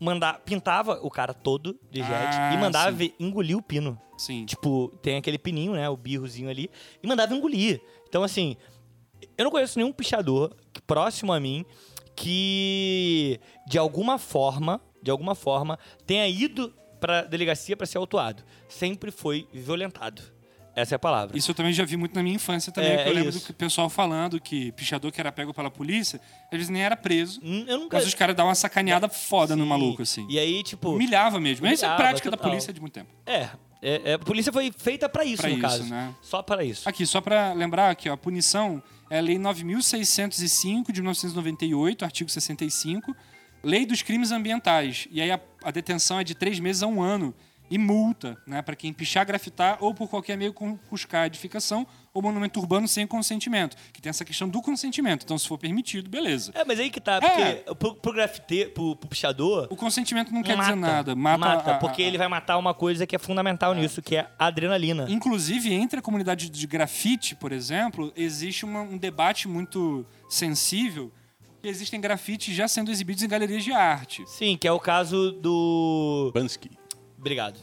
[0.00, 4.00] Mandar, pintava o cara todo de jet Ah, e mandava ver- engolir o pino.
[4.16, 4.44] Sim.
[4.44, 5.88] Tipo, tem aquele pininho, né?
[5.88, 6.68] O birrozinho ali.
[7.02, 7.80] E mandava engolir.
[8.08, 8.56] Então, assim,
[9.36, 10.54] eu não conheço nenhum pichador
[10.86, 11.64] próximo a mim
[12.16, 18.42] que, de alguma forma, de alguma forma, tenha ido pra delegacia pra ser autuado.
[18.68, 20.22] Sempre foi violentado.
[20.76, 21.36] Essa é a palavra.
[21.36, 23.30] Isso eu também já vi muito na minha infância também, É, que eu é lembro
[23.30, 23.40] isso.
[23.40, 26.96] do que pessoal falando que pichador que era pego pela polícia, às vezes nem era
[26.96, 27.96] preso, Hum, Eu nunca...
[27.96, 29.68] mas os caras davam uma sacaneada foda no Sim.
[29.68, 30.26] maluco, assim.
[30.30, 30.90] E aí, tipo...
[30.90, 31.66] Humilhava mesmo.
[31.66, 32.50] Essa é a Humilhava, prática da total.
[32.52, 33.10] polícia de muito tempo.
[33.26, 33.48] É,
[33.82, 35.84] é, é, a polícia foi feita pra isso, Pra no isso, caso.
[35.84, 36.14] né?
[36.22, 36.88] Só pra isso.
[36.88, 42.30] Aqui, só pra lembrar aqui, ó, a punição é a Lei 9.605 de 1998, artigo
[42.30, 43.14] 65,
[43.62, 45.08] Lei dos Crimes Ambientais.
[45.10, 47.34] E aí a, a detenção é de três meses a um ano.
[47.70, 50.54] E multa, né, para quem pichar, grafitar ou por qualquer meio
[50.90, 53.76] buscar edificação ou monumento urbano sem consentimento.
[53.92, 55.22] Que tem essa questão do consentimento.
[55.24, 56.50] Então, se for permitido, beleza.
[56.54, 57.54] É, mas aí que tá, porque É.
[57.78, 59.68] pro, pro grafiteiro, pro, pro pichador...
[59.70, 61.14] O consentimento não quer mata, dizer nada.
[61.14, 64.30] Mata, a- a- porque ele vai matar uma coisa que é fundamental nisso, que é
[64.38, 65.06] a adrenalina.
[65.08, 71.12] Inclusive, entre a comunidade de grafite, por exemplo, existe uma- um debate muito sensível.
[71.60, 74.24] Que existem grafites já sendo exibidos em galerias de arte.
[74.28, 76.30] Sim, que é o caso do.
[76.32, 76.70] Bansky.
[77.18, 77.60] Obrigado.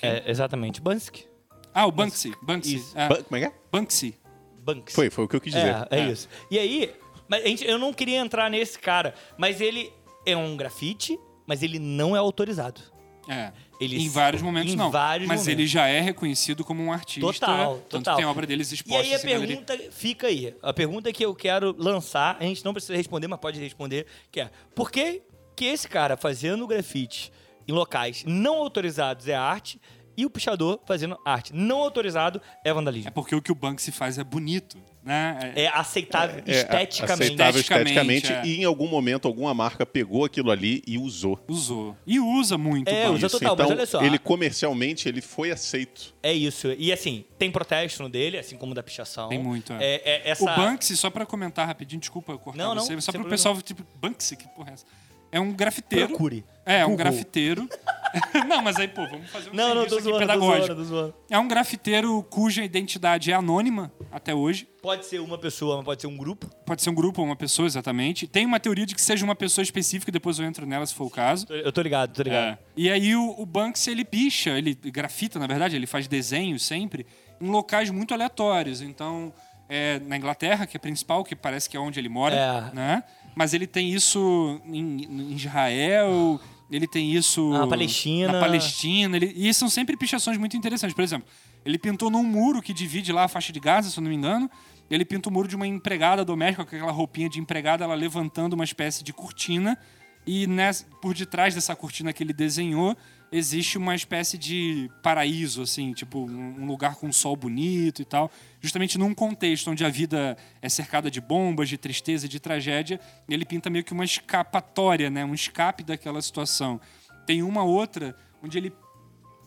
[0.00, 0.80] É, exatamente.
[0.80, 1.26] Bansky.
[1.74, 2.32] Ah, o Banksy.
[2.42, 2.84] Banksy.
[2.94, 3.52] É, Ban- Como é que é?
[3.70, 4.14] Banksy.
[4.58, 4.94] Banksy.
[4.94, 5.74] Foi, foi o que eu quis dizer.
[5.90, 6.28] É, é, isso.
[6.50, 6.94] E aí,
[7.28, 9.92] mas a gente, eu não queria entrar nesse cara, mas ele
[10.26, 12.80] é um grafite, mas ele não é autorizado.
[13.28, 13.52] É.
[13.80, 14.90] Ele- em vários momentos em não.
[14.90, 15.58] vários Mas momentos.
[15.60, 17.20] ele já é reconhecido como um artista.
[17.32, 18.14] Total, Tanto total.
[18.16, 19.46] que tem obra deles E exposta aí a em galeria.
[19.64, 20.54] pergunta fica aí.
[20.62, 24.40] A pergunta que eu quero lançar, a gente não precisa responder, mas pode responder, que
[24.40, 25.22] é: por que
[25.56, 27.32] que esse cara fazendo grafite
[27.66, 29.80] em locais não autorizados é arte
[30.16, 31.54] e o pichador fazendo arte.
[31.54, 33.10] Não autorizado é É vandalismo.
[33.12, 35.54] porque o que o Banksy faz é bonito, né?
[35.56, 37.02] É aceitável É esteticamente.
[37.22, 37.90] aceitável Esteticamente,
[38.26, 38.44] esteticamente, é.
[38.46, 41.42] e em algum momento alguma marca pegou aquilo ali e usou.
[41.48, 41.96] Usou.
[42.06, 43.38] E usa muito É, o usa Banksy.
[43.38, 44.02] total, mas então, olha só.
[44.02, 46.14] ele comercialmente ele foi aceito.
[46.22, 46.68] É isso.
[46.76, 49.30] E assim, tem protesto no dele, assim como da pichação.
[49.30, 49.82] Tem muito, é.
[49.82, 50.44] É, é essa...
[50.44, 53.20] O Banksy, só pra comentar rapidinho, desculpa eu cortar Não, não, você, mas só pro
[53.22, 53.34] problema.
[53.38, 54.84] pessoal, tipo, Banksy, que porra é essa?
[55.32, 56.08] É um grafiteiro.
[56.08, 56.44] Procure.
[56.64, 57.66] É, é um grafiteiro.
[58.46, 60.66] não, mas aí, pô, vamos fazer um Não, não, tô zoando, tô pedagógico.
[60.66, 61.14] zoando, tô zoando.
[61.30, 64.68] É um grafiteiro cuja identidade é anônima até hoje.
[64.82, 66.46] Pode ser uma pessoa, mas pode ser um grupo.
[66.66, 68.26] Pode ser um grupo ou uma pessoa, exatamente.
[68.26, 71.06] Tem uma teoria de que seja uma pessoa específica, depois eu entro nela se for
[71.06, 71.46] o caso.
[71.48, 72.44] Eu tô ligado, tô ligado.
[72.52, 72.58] É.
[72.76, 77.06] E aí o, o Banksy, ele picha, ele grafita, na verdade, ele faz desenhos sempre
[77.40, 78.82] em locais muito aleatórios.
[78.82, 79.32] Então,
[79.68, 82.74] é, na Inglaterra, que é principal, que parece que é onde ele mora, É.
[82.74, 83.02] né?
[83.34, 88.32] Mas ele tem isso em, em Israel, ele tem isso Na Palestina.
[88.32, 89.16] na Palestina.
[89.16, 90.94] Ele, e são sempre pichações muito interessantes.
[90.94, 91.26] Por exemplo,
[91.64, 94.16] ele pintou num muro que divide lá a faixa de Gaza, se eu não me
[94.16, 94.50] engano.
[94.90, 98.52] Ele pinta o muro de uma empregada doméstica com aquela roupinha de empregada, ela levantando
[98.52, 99.78] uma espécie de cortina.
[100.26, 102.94] E nessa- por detrás dessa cortina que ele desenhou,
[103.32, 108.30] existe uma espécie de paraíso, assim, tipo um lugar com um sol bonito e tal.
[108.60, 113.00] Justamente num contexto onde a vida é cercada de bombas, de tristeza e de tragédia,
[113.28, 115.24] ele pinta meio que uma escapatória, né?
[115.24, 116.78] um escape daquela situação.
[117.26, 118.72] Tem uma outra onde ele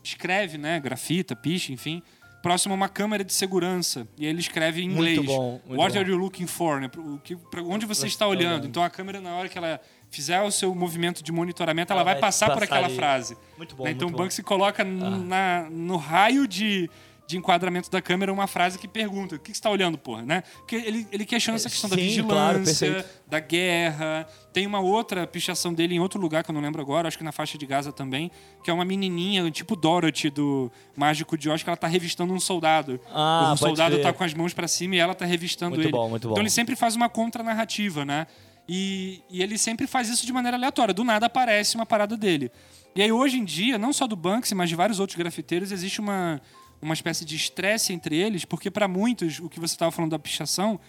[0.04, 0.80] escreve, né?
[0.80, 2.02] Grafita, picha, enfim,
[2.42, 4.08] próximo a uma câmera de segurança.
[4.18, 5.26] E aí ele escreve em Muito inglês.
[5.26, 6.00] bom, What bom.
[6.00, 6.80] are you looking for?
[6.80, 6.88] Né?
[6.88, 8.68] Pro- o que- pra onde você está tá olhando.
[8.68, 9.80] Então a câmera, na hora que ela
[10.16, 12.96] fizer o seu movimento de monitoramento, ela, Ela vai vai passar por passar aquela ali.
[12.96, 13.38] frase.
[13.58, 13.92] Muito bom, Né?
[13.92, 16.90] Então muito o banco se coloca n- na, no raio de,
[17.28, 20.22] de enquadramento da câmera uma frase que pergunta: o que você está olhando, porra?
[20.24, 20.42] Né?
[20.58, 23.20] Porque ele, ele questiona essa questão da Sim, claro, vigilância, perfeito.
[23.28, 24.28] da guerra.
[24.54, 27.24] Tem uma outra pichação dele em outro lugar que eu não lembro agora, acho que
[27.26, 28.32] na faixa de Gaza também,
[28.64, 32.40] que é uma menininha, tipo Dorothy do Mágico de Oz, que ela tá revistando um
[32.40, 32.98] soldado.
[33.14, 34.04] Ah, um soldado crer.
[34.04, 35.92] tá com as mãos pra cima e ela tá revistando Muito ele.
[35.92, 36.34] bom, muito bom.
[36.36, 38.28] Então ele sempre faz uma contranarrativa, né?
[38.68, 40.94] E, e ele sempre faz isso de maneira aleatória.
[40.94, 42.52] Do nada aparece uma parada dele.
[42.96, 46.00] E aí, hoje em dia, não só do Banksy, mas de vários outros grafiteiros, existe
[46.00, 46.42] uma,
[46.82, 50.20] uma espécie de estresse entre eles, porque para muitos, o que você estava falando da
[50.20, 50.80] pichação,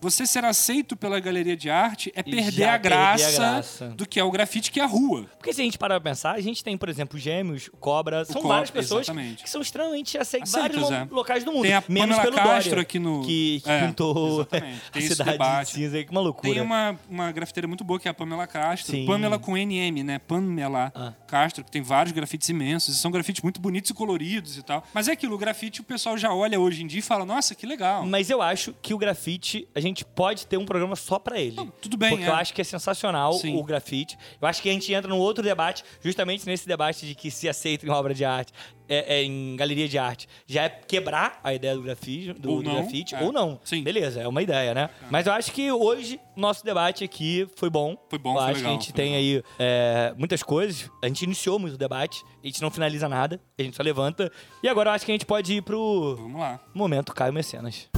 [0.00, 3.88] você ser aceito pela galeria de arte é perder a, perder a graça graça.
[3.90, 5.26] do que é o grafite, que é a rua.
[5.38, 8.34] Porque se a gente parar pra pensar, a gente tem, por exemplo, Gêmeos, Cobra, são
[8.42, 9.42] Cobra, várias pessoas exatamente.
[9.44, 11.04] que são extremamente aceitas em vários é.
[11.04, 11.62] lo- locais do mundo.
[11.62, 14.82] Tem a menos Pamela pelo Castro Dória, aqui no- Que, que É, pintou exatamente.
[14.88, 15.66] a Tem cidade debate.
[15.68, 16.52] de cinza, que uma loucura.
[16.52, 18.92] Tem uma, uma grafiteira muito boa que é a Pamela Castro.
[18.92, 19.06] Sim.
[19.06, 20.18] Pamela com NM, né?
[20.18, 21.12] Pamela Ah.
[21.26, 22.94] Castro, que tem vários grafites imensos.
[22.96, 24.84] E são grafites muito bonitos e coloridos e tal.
[24.94, 27.54] Mas é aquilo, o grafite o pessoal já olha hoje em dia e fala, nossa,
[27.54, 28.04] que legal.
[28.06, 31.56] Mas eu acho que o grafite, gente pode ter um programa só pra ele.
[31.56, 32.28] Não, tudo bem, Porque é.
[32.28, 33.56] eu acho que é sensacional Sim.
[33.56, 34.16] o grafite.
[34.40, 37.48] Eu acho que a gente entra num outro debate, justamente nesse debate de que se
[37.48, 38.52] aceita em obra de arte,
[38.88, 42.62] é, é em galeria de arte, já é quebrar a ideia do grafite, do, Ou
[42.62, 43.22] do não, grafite, é.
[43.22, 43.60] ou não.
[43.64, 43.82] Sim.
[43.82, 44.90] Beleza, é uma ideia, né?
[45.10, 47.96] Mas eu acho que hoje, nosso debate aqui foi bom.
[48.08, 50.90] Foi bom, eu foi acho legal, que a gente tem aí é, muitas coisas.
[51.02, 54.30] A gente iniciou muito o debate, a gente não finaliza nada, a gente só levanta.
[54.62, 56.60] E agora eu acho que a gente pode ir pro Vamos lá.
[56.74, 57.88] momento Caio Mecenas.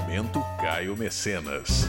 [0.00, 1.86] Momento Caio Mecenas.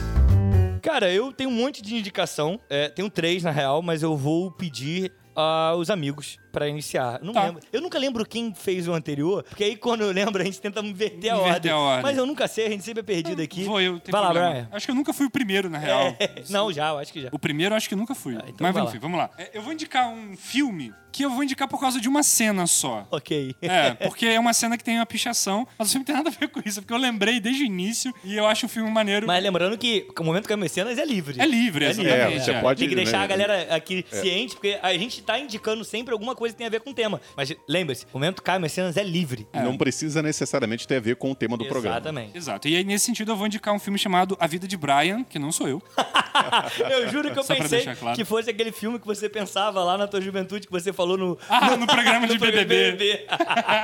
[0.82, 2.60] Cara, eu tenho um monte de indicação.
[2.68, 7.18] É, tenho três, na real, mas eu vou pedir aos amigos pra iniciar.
[7.22, 7.44] Não Tá.
[7.46, 7.62] lembro.
[7.72, 10.80] Eu nunca lembro quem fez o anterior, porque aí quando eu lembro a gente tenta
[10.80, 11.72] inverter a, Inverter ordem.
[11.72, 12.02] a ordem.
[12.02, 13.64] Mas eu nunca sei, a gente sempre é perdido aqui.
[13.64, 14.28] Vou eu, tem Vai lá.
[14.32, 14.68] Brian.
[14.70, 16.14] Acho que eu nunca fui o primeiro, na real.
[16.20, 17.28] É, não, já, eu acho que já.
[17.32, 18.34] O primeiro eu acho que eu nunca fui.
[18.34, 19.00] então Mas enfim, lá.
[19.00, 19.30] vamos lá.
[19.38, 22.66] É, Eu vou indicar um filme que eu vou indicar por causa de uma cena
[22.66, 23.06] só.
[23.10, 23.54] Ok.
[23.60, 26.32] É, porque é uma cena que tem uma pichação, mas o filme tem nada a
[26.32, 29.26] ver com isso, porque eu lembrei desde o início e eu acho o filme maneiro.
[29.26, 31.38] Mas lembrando que o momento Caio Mecenas é livre.
[31.40, 32.34] É livre, exatamente.
[32.34, 32.60] É, você é.
[32.60, 33.24] pode- Tem que deixar né?
[33.24, 36.70] a galera aqui ciente, porque a gente tá indicando sempre alguma coisa que tem a
[36.70, 37.20] ver com o tema.
[37.36, 39.46] Mas lembre-se, o momento Caio Mecenas é livre.
[39.52, 41.96] Não precisa necessariamente ter a ver com o tema do programa.
[41.96, 42.36] Exatamente.
[42.36, 42.68] Exato.
[42.68, 45.38] E aí, nesse sentido, eu vou indicar um filme chamado A Vida de Brian, que
[45.38, 45.82] não sou eu.
[46.90, 48.16] Eu juro que eu Só pensei claro.
[48.16, 51.38] que fosse aquele filme que você pensava lá na tua juventude, que você falou no,
[51.48, 53.26] Ah, no programa de no programa BBB.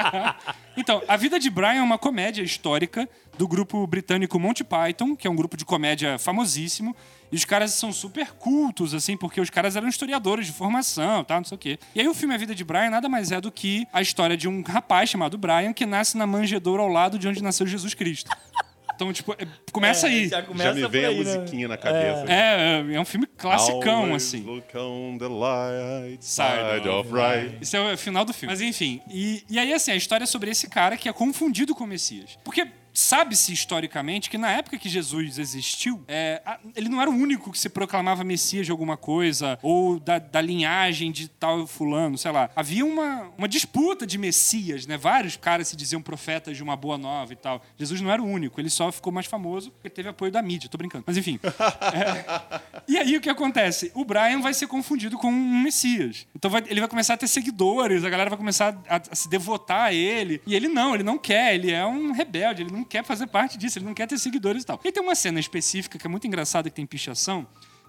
[0.77, 5.27] então, A Vida de Brian é uma comédia histórica do grupo britânico Monty Python, que
[5.27, 6.97] é um grupo de comédia famosíssimo.
[7.31, 11.39] E os caras são super cultos, assim, porque os caras eram historiadores de formação, tal,
[11.39, 11.79] não sei o quê.
[11.95, 14.37] E aí o filme A Vida de Brian nada mais é do que a história
[14.37, 17.95] de um rapaz chamado Brian que nasce na manjedoura ao lado de onde nasceu Jesus
[17.95, 18.31] Cristo.
[18.99, 20.27] Então, tipo, é- começa aí.
[20.27, 21.39] Já, Já começa me por vem a aí, né?
[21.39, 22.25] musiquinha na cabeça.
[22.27, 24.43] É, é, é um filme classicão, Always assim.
[24.43, 26.49] Look on the light Side
[26.79, 27.59] side of right.
[27.61, 28.53] Isso é o final do filme.
[28.53, 31.77] Mas enfim, e, e aí assim, a história é sobre esse cara que é confundido
[31.77, 32.37] com o Messias.
[32.43, 32.67] Porque
[32.99, 36.43] sabe-se historicamente que na época que Jesus existiu, é,
[36.75, 40.41] ele não era o único que se proclamava Messias de alguma coisa, ou da, da
[40.41, 42.51] linhagem de tal fulano, sei lá.
[42.57, 44.97] Havia uma, uma disputa de Messias, né?
[44.97, 47.63] Vários caras se diziam profetas de uma boa nova e tal.
[47.77, 50.69] Jesus não era o único, ele só ficou mais famoso porque teve apoio da mídia,
[50.69, 51.05] tô brincando.
[51.07, 51.39] Mas enfim.
[51.45, 53.93] É, e aí o que acontece?
[53.95, 56.27] O Brian vai ser confundido com um Messias.
[56.35, 59.29] Então vai- ele vai começar a ter seguidores, a galera vai começar a, a se
[59.29, 60.41] devotar a ele.
[60.47, 63.57] E ele não, ele não quer, ele é um rebelde, ele não quer fazer parte
[63.59, 64.81] disso, ele não quer ter seguidores e tal.
[64.85, 67.47] E tem uma cena específica que é muito engraçada, que tem pichação,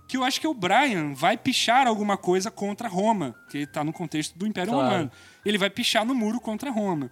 [0.08, 3.94] que eu acho que o Brian vai pichar alguma coisa contra Roma, que tá no
[3.94, 4.88] contexto do Império Claro.
[4.90, 5.12] Romano.
[5.46, 7.10] Ele vai pichar no muro contra Roma.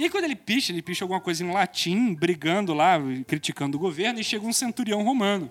[0.00, 3.80] E aí, quando ele picha, ele picha alguma coisa em latim, brigando lá, criticando o
[3.80, 5.50] governo, e chega um centurião romano.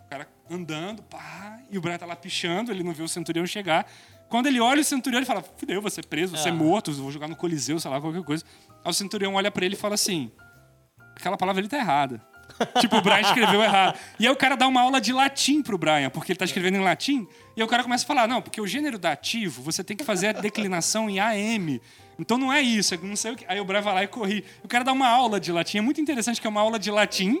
[0.00, 3.44] O cara andando, pá, e o Brian tá lá pichando, ele não vê o centurião
[3.46, 3.90] chegar.
[4.28, 6.54] Quando ele olha o centurião, ele fala: Fudeu, vou ser preso, vou ser Ah.
[6.54, 8.44] morto, vou jogar no Coliseu, sei lá, qualquer coisa.
[8.84, 10.30] Aí o centurião olha pra ele e fala assim:
[11.18, 12.20] aquela palavra ali tá errada.
[12.80, 13.98] tipo, o Brian escreveu errado.
[14.18, 16.76] E aí o cara dá uma aula de latim pro Brian, porque ele tá escrevendo
[16.76, 17.26] em latim.
[17.56, 20.04] E aí o cara começa a falar: não, porque o gênero dativo, você tem que
[20.04, 21.80] fazer a declinação em AM.
[22.18, 23.44] Então não é isso, é não sei o que.
[23.46, 24.44] Aí o Brian vai lá e corri.
[24.64, 25.78] O cara dá uma aula de latim.
[25.78, 27.40] É muito interessante que é uma aula de latim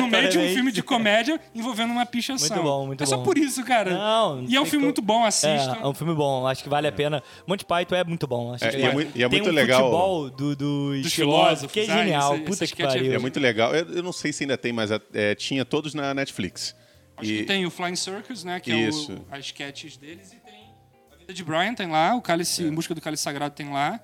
[0.00, 2.48] no meio de um filme de comédia envolvendo uma pichação.
[2.56, 3.22] Muito bom, muito é só bom.
[3.24, 3.92] por isso, cara.
[3.92, 5.76] Não, e é um filme co- muito bom, assista.
[5.78, 7.22] É, é um filme bom, acho que vale a pena.
[7.46, 8.54] Monty Python é muito bom.
[8.54, 11.02] Acho É, que e é mui- e é Tem muito um legal- futebol do, do
[11.02, 12.34] Dos filósofo, que é filósofos, ah, genial.
[12.36, 13.14] esse- Puta esse que sketch é pariu.
[13.14, 13.74] É muito legal.
[13.74, 16.74] Eu, eu não sei se ainda tem, mas é, tinha todos na Netflix.
[17.16, 18.58] Acho E- que tem o Flying Circus, né?
[18.60, 19.12] Que Isso.
[19.12, 20.32] é o, as sketches deles.
[20.32, 20.54] E tem
[21.12, 22.14] a vida de Brian, tem lá.
[22.14, 24.00] O Cálice, Em Busca do Cálice Sagrado tem lá.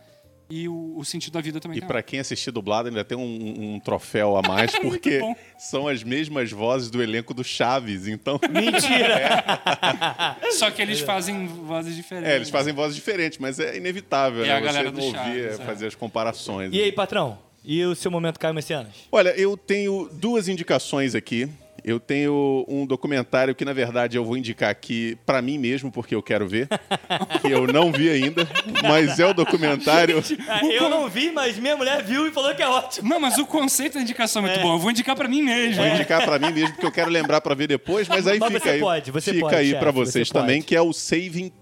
[0.50, 3.74] E o, o Sentido da Vida também E pra quem assistir dublado ainda tem um,
[3.74, 5.34] um troféu a mais, porque bom.
[5.58, 8.40] são as mesmas vozes do elenco do Chaves, então...
[8.50, 9.44] Mentira!
[9.46, 10.36] lá.
[10.52, 12.30] Só que eles fazem vozes diferentes.
[12.32, 14.54] É, eles fazem vozes diferentes, mas é inevitável, É né?
[14.56, 15.66] a galera Você do não ouvir, Chaves, é, é.
[15.66, 16.72] fazer as comparações.
[16.72, 17.38] e aí, patrão?
[17.64, 18.92] E o seu momento Caio Messianas?
[19.12, 21.48] Olha, eu tenho duas indicações aqui.
[21.84, 26.14] Eu tenho um documentário que, na verdade, eu vou indicar aqui pra mim mesmo, porque
[26.14, 26.68] eu quero ver.
[27.40, 28.46] que eu não vi ainda,
[28.82, 30.22] mas é o documentário...
[30.48, 33.08] Ah, eu não vi, mas minha mulher viu e falou que é ótimo.
[33.08, 34.74] Não, mas o conceito da indicação é muito bom.
[34.74, 35.82] Eu vou indicar pra mim mesmo.
[35.82, 38.48] Vou indicar pra mim mesmo, porque eu quero lembrar pra ver depois, mas aí Mas
[38.52, 38.80] fica você aí.
[38.80, 40.42] pode, você fica pode, aí chefe, pra você vocês pode.
[40.44, 41.52] também, que é o Saving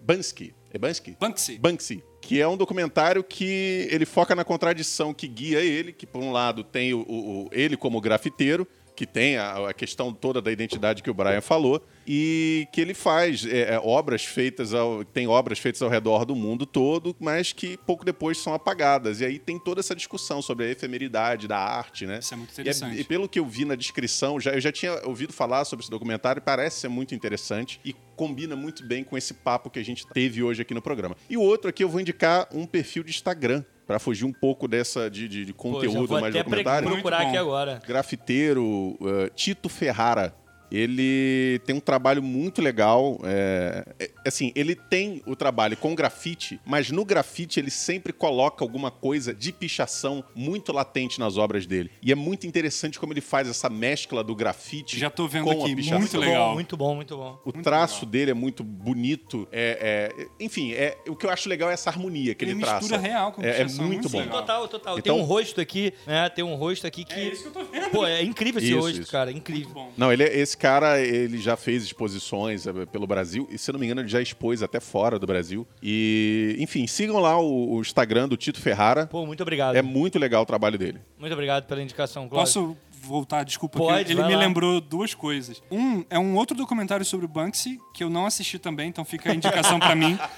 [0.00, 0.54] Bansky.
[0.72, 1.16] É Bansky?
[1.18, 1.58] Banksy.
[1.58, 6.22] Banksy, que é um documentário que ele foca na contradição que guia ele, que por
[6.22, 8.66] um lado tem o- o- ele como grafiteiro,
[8.96, 12.94] que tem a, a questão toda da identidade que o Brian falou, e que ele
[12.94, 17.52] faz é, é, obras feitas ao, tem obras feitas ao redor do mundo todo, mas
[17.52, 19.20] que pouco depois são apagadas.
[19.20, 22.18] E aí tem toda essa discussão sobre a efemeridade da arte, né?
[22.20, 23.00] Isso é muito E, interessante.
[23.00, 25.90] e pelo que eu vi na descrição, já, eu já tinha ouvido falar sobre esse
[25.90, 30.06] documentário, parece ser muito interessante e combina muito bem com esse papo que a gente
[30.06, 31.16] teve hoje aqui no programa.
[31.28, 34.66] E o outro aqui eu vou indicar um perfil de Instagram, para fugir um pouco
[34.66, 36.88] dessa de, de- de Pô, conteúdo vou mais até documentário.
[36.90, 37.80] procurar aqui agora.
[37.86, 38.64] Grafiteiro
[39.00, 40.34] uh, Tito Ferrara.
[40.70, 43.18] Ele tem um trabalho muito legal.
[43.24, 48.64] é, é, assim, ele tem o trabalho com grafite, mas no grafite ele sempre coloca
[48.64, 51.90] alguma coisa de pichação muito latente nas obras dele.
[52.02, 55.50] E é muito interessante como ele faz essa mescla do grafite Já tô vendo com
[55.62, 55.98] aqui, a pichação.
[55.98, 56.48] muito Muito legal.
[56.48, 57.38] bom, muito bom, muito bom.
[57.44, 59.46] O traço dele é muito bonito.
[59.52, 62.60] É, é- enfim, é, o que eu acho legal é essa harmonia que ele, Ele
[62.60, 62.78] traça.
[62.80, 64.18] mistura real com é, é pichação, muito muito bom.
[64.18, 64.40] legal.
[64.40, 64.98] Total, total.
[64.98, 66.28] Então- Tem um rosto aqui, né?
[66.28, 67.12] Tem um rosto aqui que.
[67.14, 67.90] É isso que eu tô vendo.
[67.90, 69.12] Pô, é incrível esse Isso, rosto, isso.
[69.12, 69.30] cara.
[69.32, 69.64] Incrível.
[69.66, 69.92] Muito bom.
[69.96, 73.78] Não, ele, é- esse cara, ele já fez exposições eh, pelo Brasil e, se não
[73.78, 75.66] me engano, ele já expôs até fora do Brasil.
[75.82, 79.06] E, enfim, sigam lá o, o Instagram do Tito Ferrara.
[79.06, 79.76] Pô, muito obrigado.
[79.76, 81.00] É muito legal o trabalho dele.
[81.18, 82.52] Muito obrigado pela indicação, Cláudio.
[82.52, 82.76] Posso
[83.06, 83.44] voltar?
[83.44, 83.78] Desculpa.
[83.78, 84.38] Pode, ele me lá.
[84.40, 85.62] lembrou duas coisas.
[85.70, 89.30] Um é um outro documentário sobre o Banksy, que eu não assisti também, então fica
[89.30, 90.18] a indicação pra mim.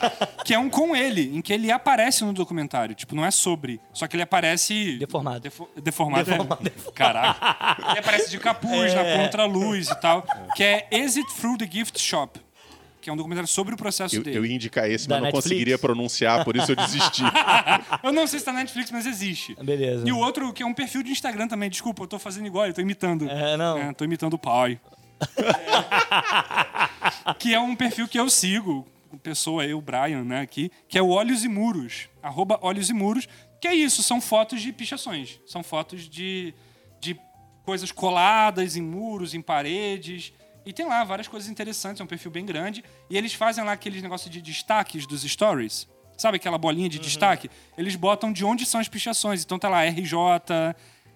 [0.48, 2.94] Que é um com ele, em que ele aparece no documentário.
[2.94, 3.78] Tipo, não é sobre.
[3.92, 4.96] Só que ele aparece.
[4.96, 5.40] Deformado.
[5.40, 6.22] Defo- deformado.
[6.22, 6.70] é- Deformado.
[6.94, 7.36] Caralho.
[7.90, 8.94] Ele aparece de capuz, É.
[9.18, 10.24] na contra-luz e tal.
[10.56, 12.40] Que é Exit Through the Gift Shop.
[13.08, 14.36] Que é um documentário sobre o processo Eu, dele.
[14.36, 15.44] eu ia indicar esse, Da mas não Netflix?
[15.46, 17.22] conseguiria pronunciar, por isso eu desisti.
[18.04, 19.56] Eu não sei se tá na Netflix, mas existe.
[19.62, 20.06] Beleza.
[20.06, 21.70] E o outro, que é um perfil de Instagram também.
[21.70, 23.26] Desculpa, eu tô fazendo igual, eu tô imitando.
[23.26, 23.78] É, não.
[23.78, 24.78] É, tô imitando o pai.
[25.38, 27.32] É.
[27.38, 28.86] que é um perfil que eu sigo,
[29.22, 32.10] pessoa, eu, Brian, né, aqui, que é o Olhos e Muros.
[32.22, 33.26] Arroba Olhos e Muros.
[33.58, 35.40] Que é isso, são fotos de pichações.
[35.46, 36.52] São fotos de,
[37.00, 37.18] de
[37.64, 40.30] coisas coladas em muros, em paredes.
[40.68, 42.84] E tem lá várias coisas interessantes, é um perfil bem grande.
[43.08, 45.88] E eles fazem lá aqueles negócios de destaques dos stories.
[46.14, 47.50] Sabe aquela bolinha de destaque?
[47.78, 49.42] Eles botam de onde são as pichações.
[49.42, 50.12] Então tá lá RJ,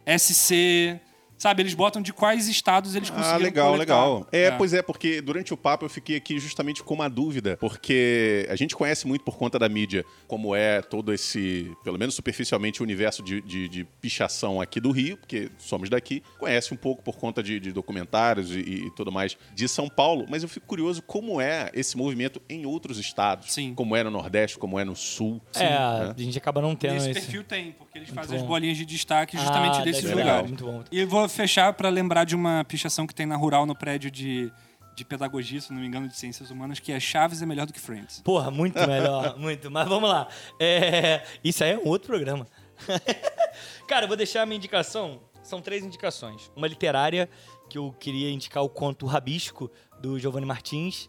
[0.07, 0.98] SC,
[1.43, 3.95] Sabe, eles botam de quais estados eles conseguiram Ah, legal, coletar.
[3.95, 4.28] legal.
[4.30, 8.47] É, pois é, porque durante o papo eu fiquei aqui justamente com uma dúvida, porque
[8.49, 12.80] a gente conhece muito por conta da mídia como é todo esse, pelo menos superficialmente,
[12.80, 17.03] o universo de, de, de pichação aqui do Rio, porque somos daqui, conhece um pouco
[17.03, 20.64] por conta de, de documentários e, e tudo mais de São Paulo, mas eu fico
[20.68, 23.74] curioso como é esse movimento em outros estados, Sim.
[23.74, 25.43] como é no Nordeste, como é no Sul.
[25.57, 27.20] É, a gente acaba não tendo Nesse esse.
[27.20, 28.49] perfil tem, porque eles Muito fazem as bom.
[28.49, 30.49] bolinhas de destaque justamente Ah, desses deve ser lugares.
[30.49, 30.84] Muito bom.
[30.93, 34.53] E vou fechar pra lembrar de uma pichação que tem na Rural, no prédio de,
[34.95, 37.72] de pedagogia, se não me engano, de ciências humanas, que é Chaves é melhor do
[37.72, 38.20] que Friends.
[38.22, 39.70] Porra, muito melhor, muito.
[39.70, 40.28] Mas vamos lá.
[40.61, 42.47] É, Isso aí é um outro programa.
[43.89, 45.20] Cara, eu vou deixar a minha indicação.
[45.43, 46.51] São três indicações.
[46.55, 47.28] Uma literária,
[47.73, 51.09] que eu queria indicar o conto Rabisco, do Giovanni Martins.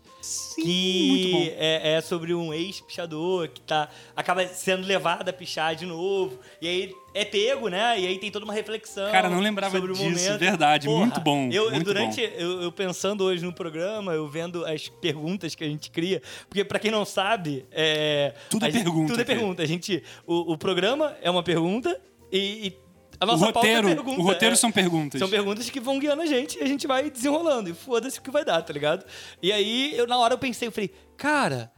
[0.55, 1.55] que muito bom.
[1.57, 6.39] É, é sobre um ex-pichador que tá, acaba sendo levado a pichar de novo.
[6.61, 7.99] E aí é pego, né?
[7.99, 9.11] E aí tem toda uma reflexão.
[9.11, 10.39] Cara, não lembrava sobre o disso, momento.
[10.39, 14.87] verdade, muito bom, Eu, muito durante eu, eu pensando hoje no programa, eu vendo as
[14.87, 19.11] perguntas que a gente cria, porque pra quem não sabe, é, Tudo é gente- pergunta
[19.11, 19.63] Tudo é pergunta.
[19.63, 21.99] A gente, o, o programa é uma pergunta
[22.31, 22.82] e, e
[23.19, 24.19] a O nossa pauta roteiro, é pergunta.
[24.19, 24.55] o roteiro é.
[24.55, 25.19] são perguntas.
[25.19, 27.69] São perguntas que vão guiando a gente e a gente vai desenrolando.
[27.69, 29.05] E foda-se o que vai dar, tá ligado?
[29.41, 31.71] E aí, eu, na hora eu pensei, eu falei, cara,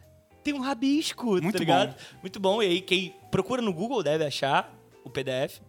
[0.44, 1.96] tem um rabisco, Muito tá ligado?
[2.22, 2.62] Muito bom.
[2.62, 4.74] E aí, quem procura no Google deve achar
[5.04, 5.60] o PDF.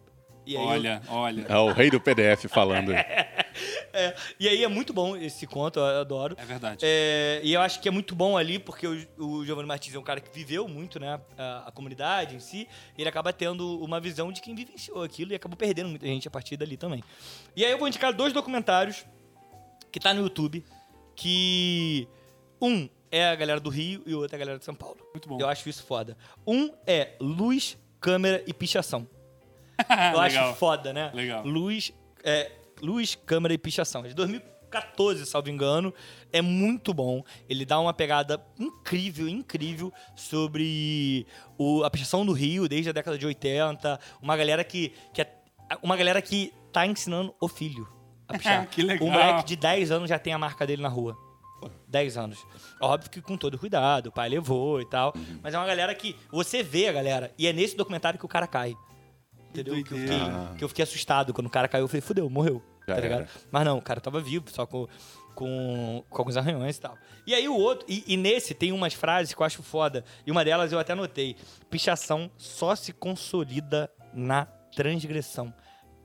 [0.47, 1.47] E aí eu- Olha, olha.
[1.49, 2.92] É o rei do PDF falando.
[3.92, 6.36] é, e aí é muito bom esse conto, eu adoro.
[6.38, 6.78] É verdade.
[6.82, 9.99] É, e eu acho que é muito bom ali, porque o, o Giovanni Martins é
[9.99, 11.20] um cara que viveu muito, né?
[11.36, 12.68] A, a comunidade em si.
[12.97, 16.28] E ele acaba tendo uma visão de quem vivenciou aquilo e acabou perdendo muita gente
[16.28, 17.03] a partir dali também.
[17.57, 19.05] E aí eu vou indicar dois documentários
[19.90, 20.64] que tá no YouTube.
[21.14, 22.07] Que
[22.61, 24.99] um é a galera do Rio e o outro é a galera de São Paulo.
[25.12, 25.38] Muito bom.
[25.40, 26.16] Eu acho isso foda.
[26.47, 29.09] Um é luz, câmera e pichação.
[30.14, 31.11] Eu acho foda, né?
[31.14, 31.45] Legal.
[31.45, 31.93] Luz,
[32.24, 32.51] é,
[32.81, 34.05] luz, câmera e pichação.
[34.05, 35.93] É de 2014, salvo engano.
[36.33, 37.22] É muito bom.
[37.49, 41.27] Ele dá uma pegada incrível, incrível sobre
[41.59, 43.99] o- a pichação no Rio desde a década de 80.
[44.20, 45.31] Uma galera que, que é,
[45.83, 47.89] uma galera que tá ensinando o filho
[48.29, 48.66] a pichar.
[48.68, 49.07] Que legal.
[49.09, 51.16] Um moleque de 10 anos já tem a marca dele na rua.
[51.89, 52.47] 10 anos.
[52.81, 55.12] Óbvio que com todo cuidado, o pai levou e tal.
[55.16, 55.41] Uhum.
[55.43, 57.33] Mas é uma galera que você vê a galera.
[57.39, 58.74] E é nesse documentário que o cara cai.
[59.61, 59.74] Entendeu?
[59.84, 60.54] Que eu, fiquei, doideira.
[60.59, 61.32] que eu fiquei assustado.
[61.34, 62.62] Quando o cara caiu, eu falei, fudeu, morreu.
[62.86, 63.20] Já tá ligado?
[63.22, 63.28] era.
[63.50, 64.86] Mas não, o cara tava vivo, só com,
[65.34, 66.96] com, com alguns arranhões e tal.
[67.26, 70.04] E aí o outro, e, e nesse tem umas frases que eu acho foda.
[70.26, 71.36] E uma delas eu até anotei.
[71.68, 75.52] Pichação só se consolida na transgressão.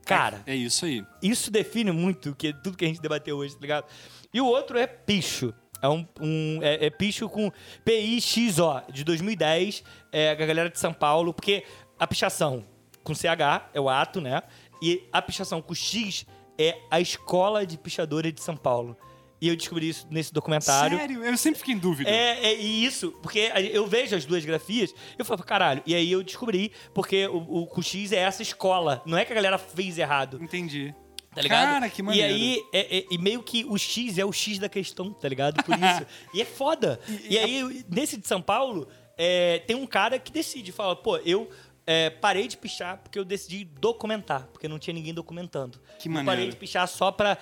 [0.05, 1.05] Cara, É isso aí.
[1.21, 3.85] isso define muito que, tudo que a gente debateu hoje, tá ligado?
[4.33, 5.53] E o outro é picho.
[5.79, 7.51] É um, um- é, é picho com
[7.85, 11.63] P-I-X-O, de 2010, é a galera de São Paulo, porque
[11.99, 12.65] a pichação
[13.03, 14.41] com CH é o ato, né?
[14.81, 16.25] E a pichação com X
[16.57, 18.97] é a escola de pichadores de São Paulo.
[19.41, 20.97] E eu descobri isso nesse documentário.
[20.97, 21.23] Sério?
[21.23, 22.07] Eu sempre fiquei em dúvida.
[22.09, 26.11] É, é e isso, porque eu vejo as duas grafias, eu falo, caralho, e aí
[26.11, 29.97] eu descobri, porque o, o X é essa escola, não é que a galera fez
[29.97, 30.37] errado.
[30.39, 30.93] Entendi.
[31.33, 31.67] Tá ligado?
[31.69, 32.29] Cara, que maneiro.
[32.29, 35.27] E aí, é- é- e meio que o X é o X da questão, tá
[35.27, 35.63] ligado?
[35.63, 36.05] Por isso.
[36.35, 36.99] e é foda.
[37.27, 38.87] E, aí, nesse de São Paulo,
[39.17, 41.49] é, tem um cara que decide, fala, pô, eu
[41.85, 45.79] é, parei de pichar porque eu decidi documentar, porque não tinha ninguém documentando.
[45.99, 46.25] Que eu maneiro.
[46.37, 47.37] parei de pichar só pra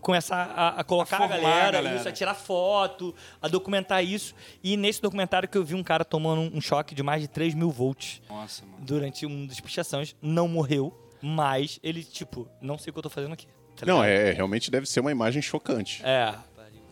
[0.00, 1.96] começar a, a colocar A a, formar a galera, galera.
[1.96, 4.34] isso, a tirar foto, a documentar isso.
[4.62, 7.54] E nesse documentário que eu vi um cara tomando um choque de mais de 3
[7.54, 8.84] mil volts Nossa, mano.
[8.84, 13.08] durante um dos pichações, não morreu, mas ele, tipo, não sei o que eu tô
[13.10, 13.46] fazendo aqui.
[13.76, 14.26] tá Não, ligado?
[14.28, 16.02] é, realmente deve ser uma imagem chocante.
[16.04, 16.34] É.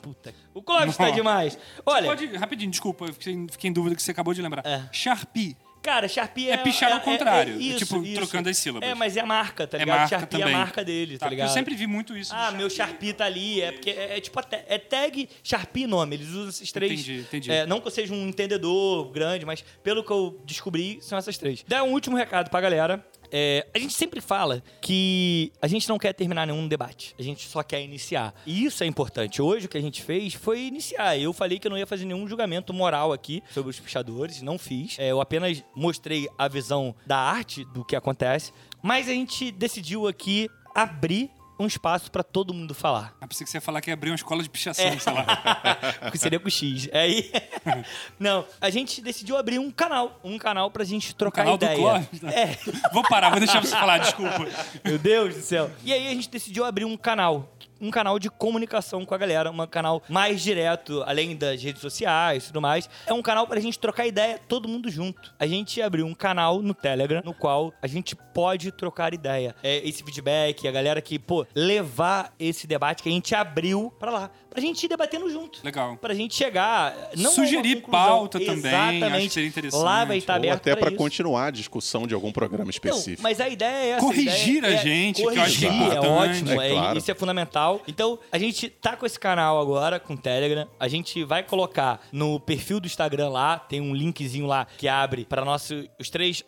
[0.01, 0.35] Puta.
[0.53, 1.57] O Clóvis tá demais.
[1.87, 4.67] Olha, Pode, rapidinho, desculpa, eu fiquei, fiquei em dúvida que você acabou de lembrar.
[4.67, 4.89] É.
[4.91, 5.57] Sharpie.
[5.83, 6.53] Cara, Sharpie é...
[6.53, 8.15] É pichar ao contrário, isso, tipo, isso.
[8.15, 8.89] trocando as sílabas.
[8.89, 9.99] É, mas é a marca, tá É ligado?
[9.99, 10.55] marca Sharpie é também.
[10.55, 11.49] a marca dele, tá, Tá, ligado?
[11.49, 12.33] eu sempre vi muito isso.
[12.35, 13.61] Ah, no meu Sharpie tá ali.
[13.61, 16.17] É porque é, é tipo é tag Sharpie nome.
[16.17, 16.93] Eles usam esses três.
[16.93, 17.53] Entendi, entendi.
[17.53, 21.37] É, não que eu seja um entendedor grande, mas pelo que eu descobri, são essas
[21.37, 21.65] três.
[21.67, 23.05] Dá um último recado pra galera.
[23.33, 27.15] É, a gente sempre fala que a gente não quer terminar nenhum debate.
[27.19, 28.35] A gente só quer iniciar.
[28.47, 29.41] E isso é importante.
[29.41, 31.19] Hoje o que a gente fez foi iniciar.
[31.19, 34.43] Eu falei que eu não ia fazer nenhum julgamento moral aqui sobre os pichadores.
[34.43, 34.99] Não fiz.
[34.99, 38.53] É, eu apenas mostrei a visão da arte do que acontece.
[38.83, 41.31] Mas a gente decidiu aqui abrir
[41.63, 43.15] um espaço pra todo mundo falar.
[43.21, 44.99] Ah, pensei que você ia falar que ia abrir uma escola de pichação, É.
[44.99, 45.27] sei lá.
[46.17, 46.89] seria com X.
[46.93, 47.31] Aí.
[48.19, 50.21] Não, a gente decidiu abrir um canal.
[50.23, 51.79] Um canal pra gente trocar canal do ideia.
[51.79, 52.33] Clóvis, né?
[52.35, 52.59] É.
[52.93, 54.47] Vou parar, vou deixar você falar, desculpa.
[54.85, 55.71] Meu Deus do céu.
[55.85, 57.52] E aí a gente decidiu abrir um canal.
[57.83, 62.45] Um canal de comunicação com a galera, um canal mais direto, além das redes sociais
[62.45, 62.89] e tudo mais.
[63.07, 65.35] É um canal pra gente trocar ideia, todo mundo junto.
[65.39, 69.55] A gente abriu um canal no Telegram, no qual a gente pode trocar ideia.
[69.63, 74.11] É, esse feedback, a galera que, pô, levar esse debate que a gente abriu pra
[74.13, 74.31] lá.
[74.53, 75.61] Pra gente ir debatendo junto.
[75.65, 75.97] Legal.
[75.97, 76.95] Pra gente chegar.
[77.17, 79.05] Não a Sugerir pauta também, Exatamente.
[79.05, 79.83] acho que seria interessante.
[79.83, 80.99] Lá vai estar Ou aberto até pra para isso.
[80.99, 83.23] continuar a discussão de algum programa Não, específico.
[83.23, 84.01] mas a ideia é essa.
[84.07, 86.09] Corrigir ideia a gente, que eu acho que é corrigir, importante.
[86.43, 86.99] ótimo, É é, claro.
[86.99, 87.81] isso é fundamental.
[87.89, 90.69] Então, a gente tá com esse canal agora, com o Telegram.
[90.79, 95.25] A gente vai colocar no perfil do Instagram lá, tem um linkzinho lá que abre
[95.25, 96.43] para nosso os três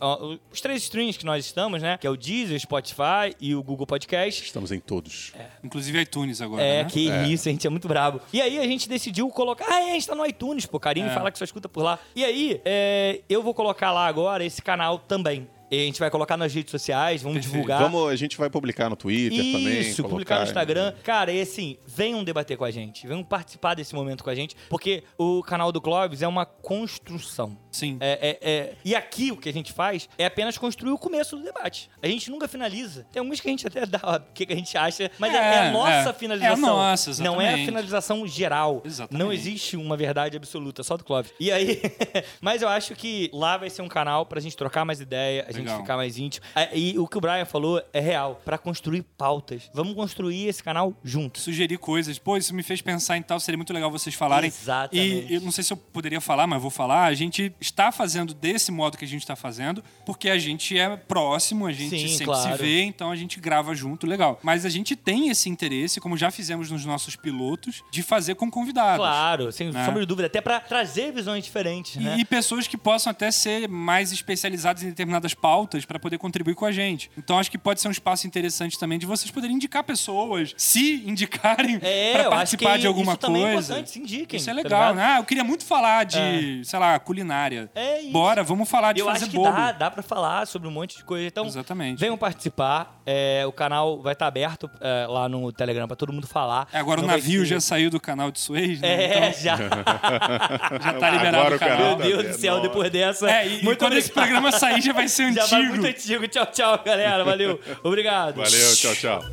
[0.52, 1.96] os três streams que nós estamos, né?
[1.98, 4.42] Que é o Deezer, Spotify e o Google Podcast.
[4.44, 5.32] Estamos em todos.
[5.62, 6.90] Inclusive iTunes agora, É, né?
[6.90, 8.20] que isso, a gente é muito brabo.
[8.32, 9.66] E aí a gente decidiu colocar.
[9.68, 10.80] Ah, é, a gente tá no iTunes, pô.
[10.80, 11.10] Carinho É.
[11.14, 11.98] fala que só escuta por lá.
[12.14, 15.48] E aí, é, eu vou colocar lá agora esse canal também.
[15.70, 17.52] E a gente vai colocar nas redes sociais, vamos Perfeito.
[17.54, 17.80] divulgar.
[17.82, 19.80] Vamos, a gente vai publicar no Twitter também.
[19.80, 20.92] Isso, publicar no Instagram.
[21.02, 24.54] Cara, e assim, venham debater com a gente, venham participar desse momento com a gente,
[24.68, 27.56] porque o canal do Clóvis é uma construção.
[27.72, 27.96] Sim.
[28.00, 31.36] É, é- é- E aqui o que a gente faz é apenas construir o começo
[31.36, 31.90] do debate.
[32.02, 33.06] A gente nunca finaliza.
[33.12, 33.98] Tem alguns que a gente até dá
[34.30, 36.12] o que, a gente acha, mas é, É, é a nossa é.
[36.12, 36.52] finalização.
[36.52, 36.56] É a
[36.90, 37.66] nossa, Não é a exatamente.
[37.66, 38.82] finalização geral.
[38.84, 39.18] Exatamente.
[39.24, 41.32] Não existe uma verdade absoluta, só do Clóvis.
[41.40, 41.80] E aí,
[42.40, 45.76] mas eu acho que lá vai ser um canal pra gente trocar mais ideia, gente
[45.76, 46.44] ficar mais íntimo.
[46.54, 49.70] Ah, E o que o Brian falou é real, pra construir pautas.
[49.72, 51.42] Vamos construir esse canal juntos.
[51.42, 52.18] Sugerir coisas.
[52.18, 54.48] Pô, isso me fez pensar em tal, seria muito legal vocês falarem.
[54.48, 55.26] Exatamente.
[55.32, 57.04] E eu não sei se eu poderia falar, mas vou falar.
[57.04, 60.96] A gente está fazendo desse modo que a gente está fazendo, porque a gente é
[60.96, 62.56] próximo, a gente Sim, sempre claro.
[62.56, 64.38] se vê, então a gente grava junto, legal.
[64.42, 68.50] Mas a gente tem esse interesse, como já fizemos nos nossos pilotos, de fazer com
[68.50, 68.98] convidados.
[68.98, 69.84] Claro, sem Né?
[69.84, 72.16] sombra de dúvida, até pra trazer visões diferentes, E, né?
[72.18, 76.64] e pessoas que possam até ser mais especializadas em determinadas pautas para poder contribuir com
[76.64, 77.10] a gente.
[77.18, 81.02] Então acho que pode ser um espaço interessante também de vocês poderem indicar pessoas, se
[81.06, 83.72] indicarem É, para participar que de alguma isso também é coisa.
[83.74, 84.96] importante, se indiquem, Isso é tá legal, ligado?
[84.96, 85.04] né?
[85.04, 87.70] Ah, eu queria muito falar de, sei lá, culinária.
[87.74, 88.10] É isso.
[88.10, 89.52] Bora, vamos falar de Eu fazer acho que bolo.
[89.54, 91.26] dá, dá pra falar sobre um monte de coisa.
[91.26, 91.98] Então, Exatamente.
[92.00, 93.02] venham participar.
[93.06, 96.66] É, o canal vai estar aberto é, lá no Telegram pra todo mundo falar.
[96.72, 98.88] É, agora Não o navio ser- já saiu do canal de Suez, né?
[99.04, 99.56] É, Então, já.
[100.80, 101.76] já tá liberado Agora o canal.
[101.76, 103.30] canal Meu tá Deus do céu, depois dessa.
[103.30, 105.74] É, e, e muito quando esse programa sair já vai ser Já vai antigo.
[105.76, 106.28] muito antigo.
[106.28, 107.24] Tchau, tchau, galera.
[107.24, 107.60] Valeu.
[107.82, 108.36] Obrigado.
[108.36, 109.24] Valeu, tchau, tchau.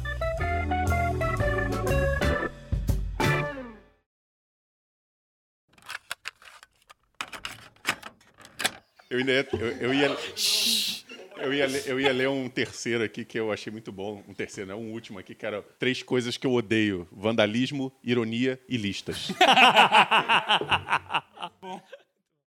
[9.10, 10.18] Eu, ia, eu, eu ia,
[11.38, 14.24] eu, ia, ler- eu ia ler um terceiro aqui que eu achei muito bom.
[14.28, 18.60] Um terceiro, não, um último aqui, que era três coisas que eu odeio: vandalismo, ironia
[18.70, 19.32] e listas.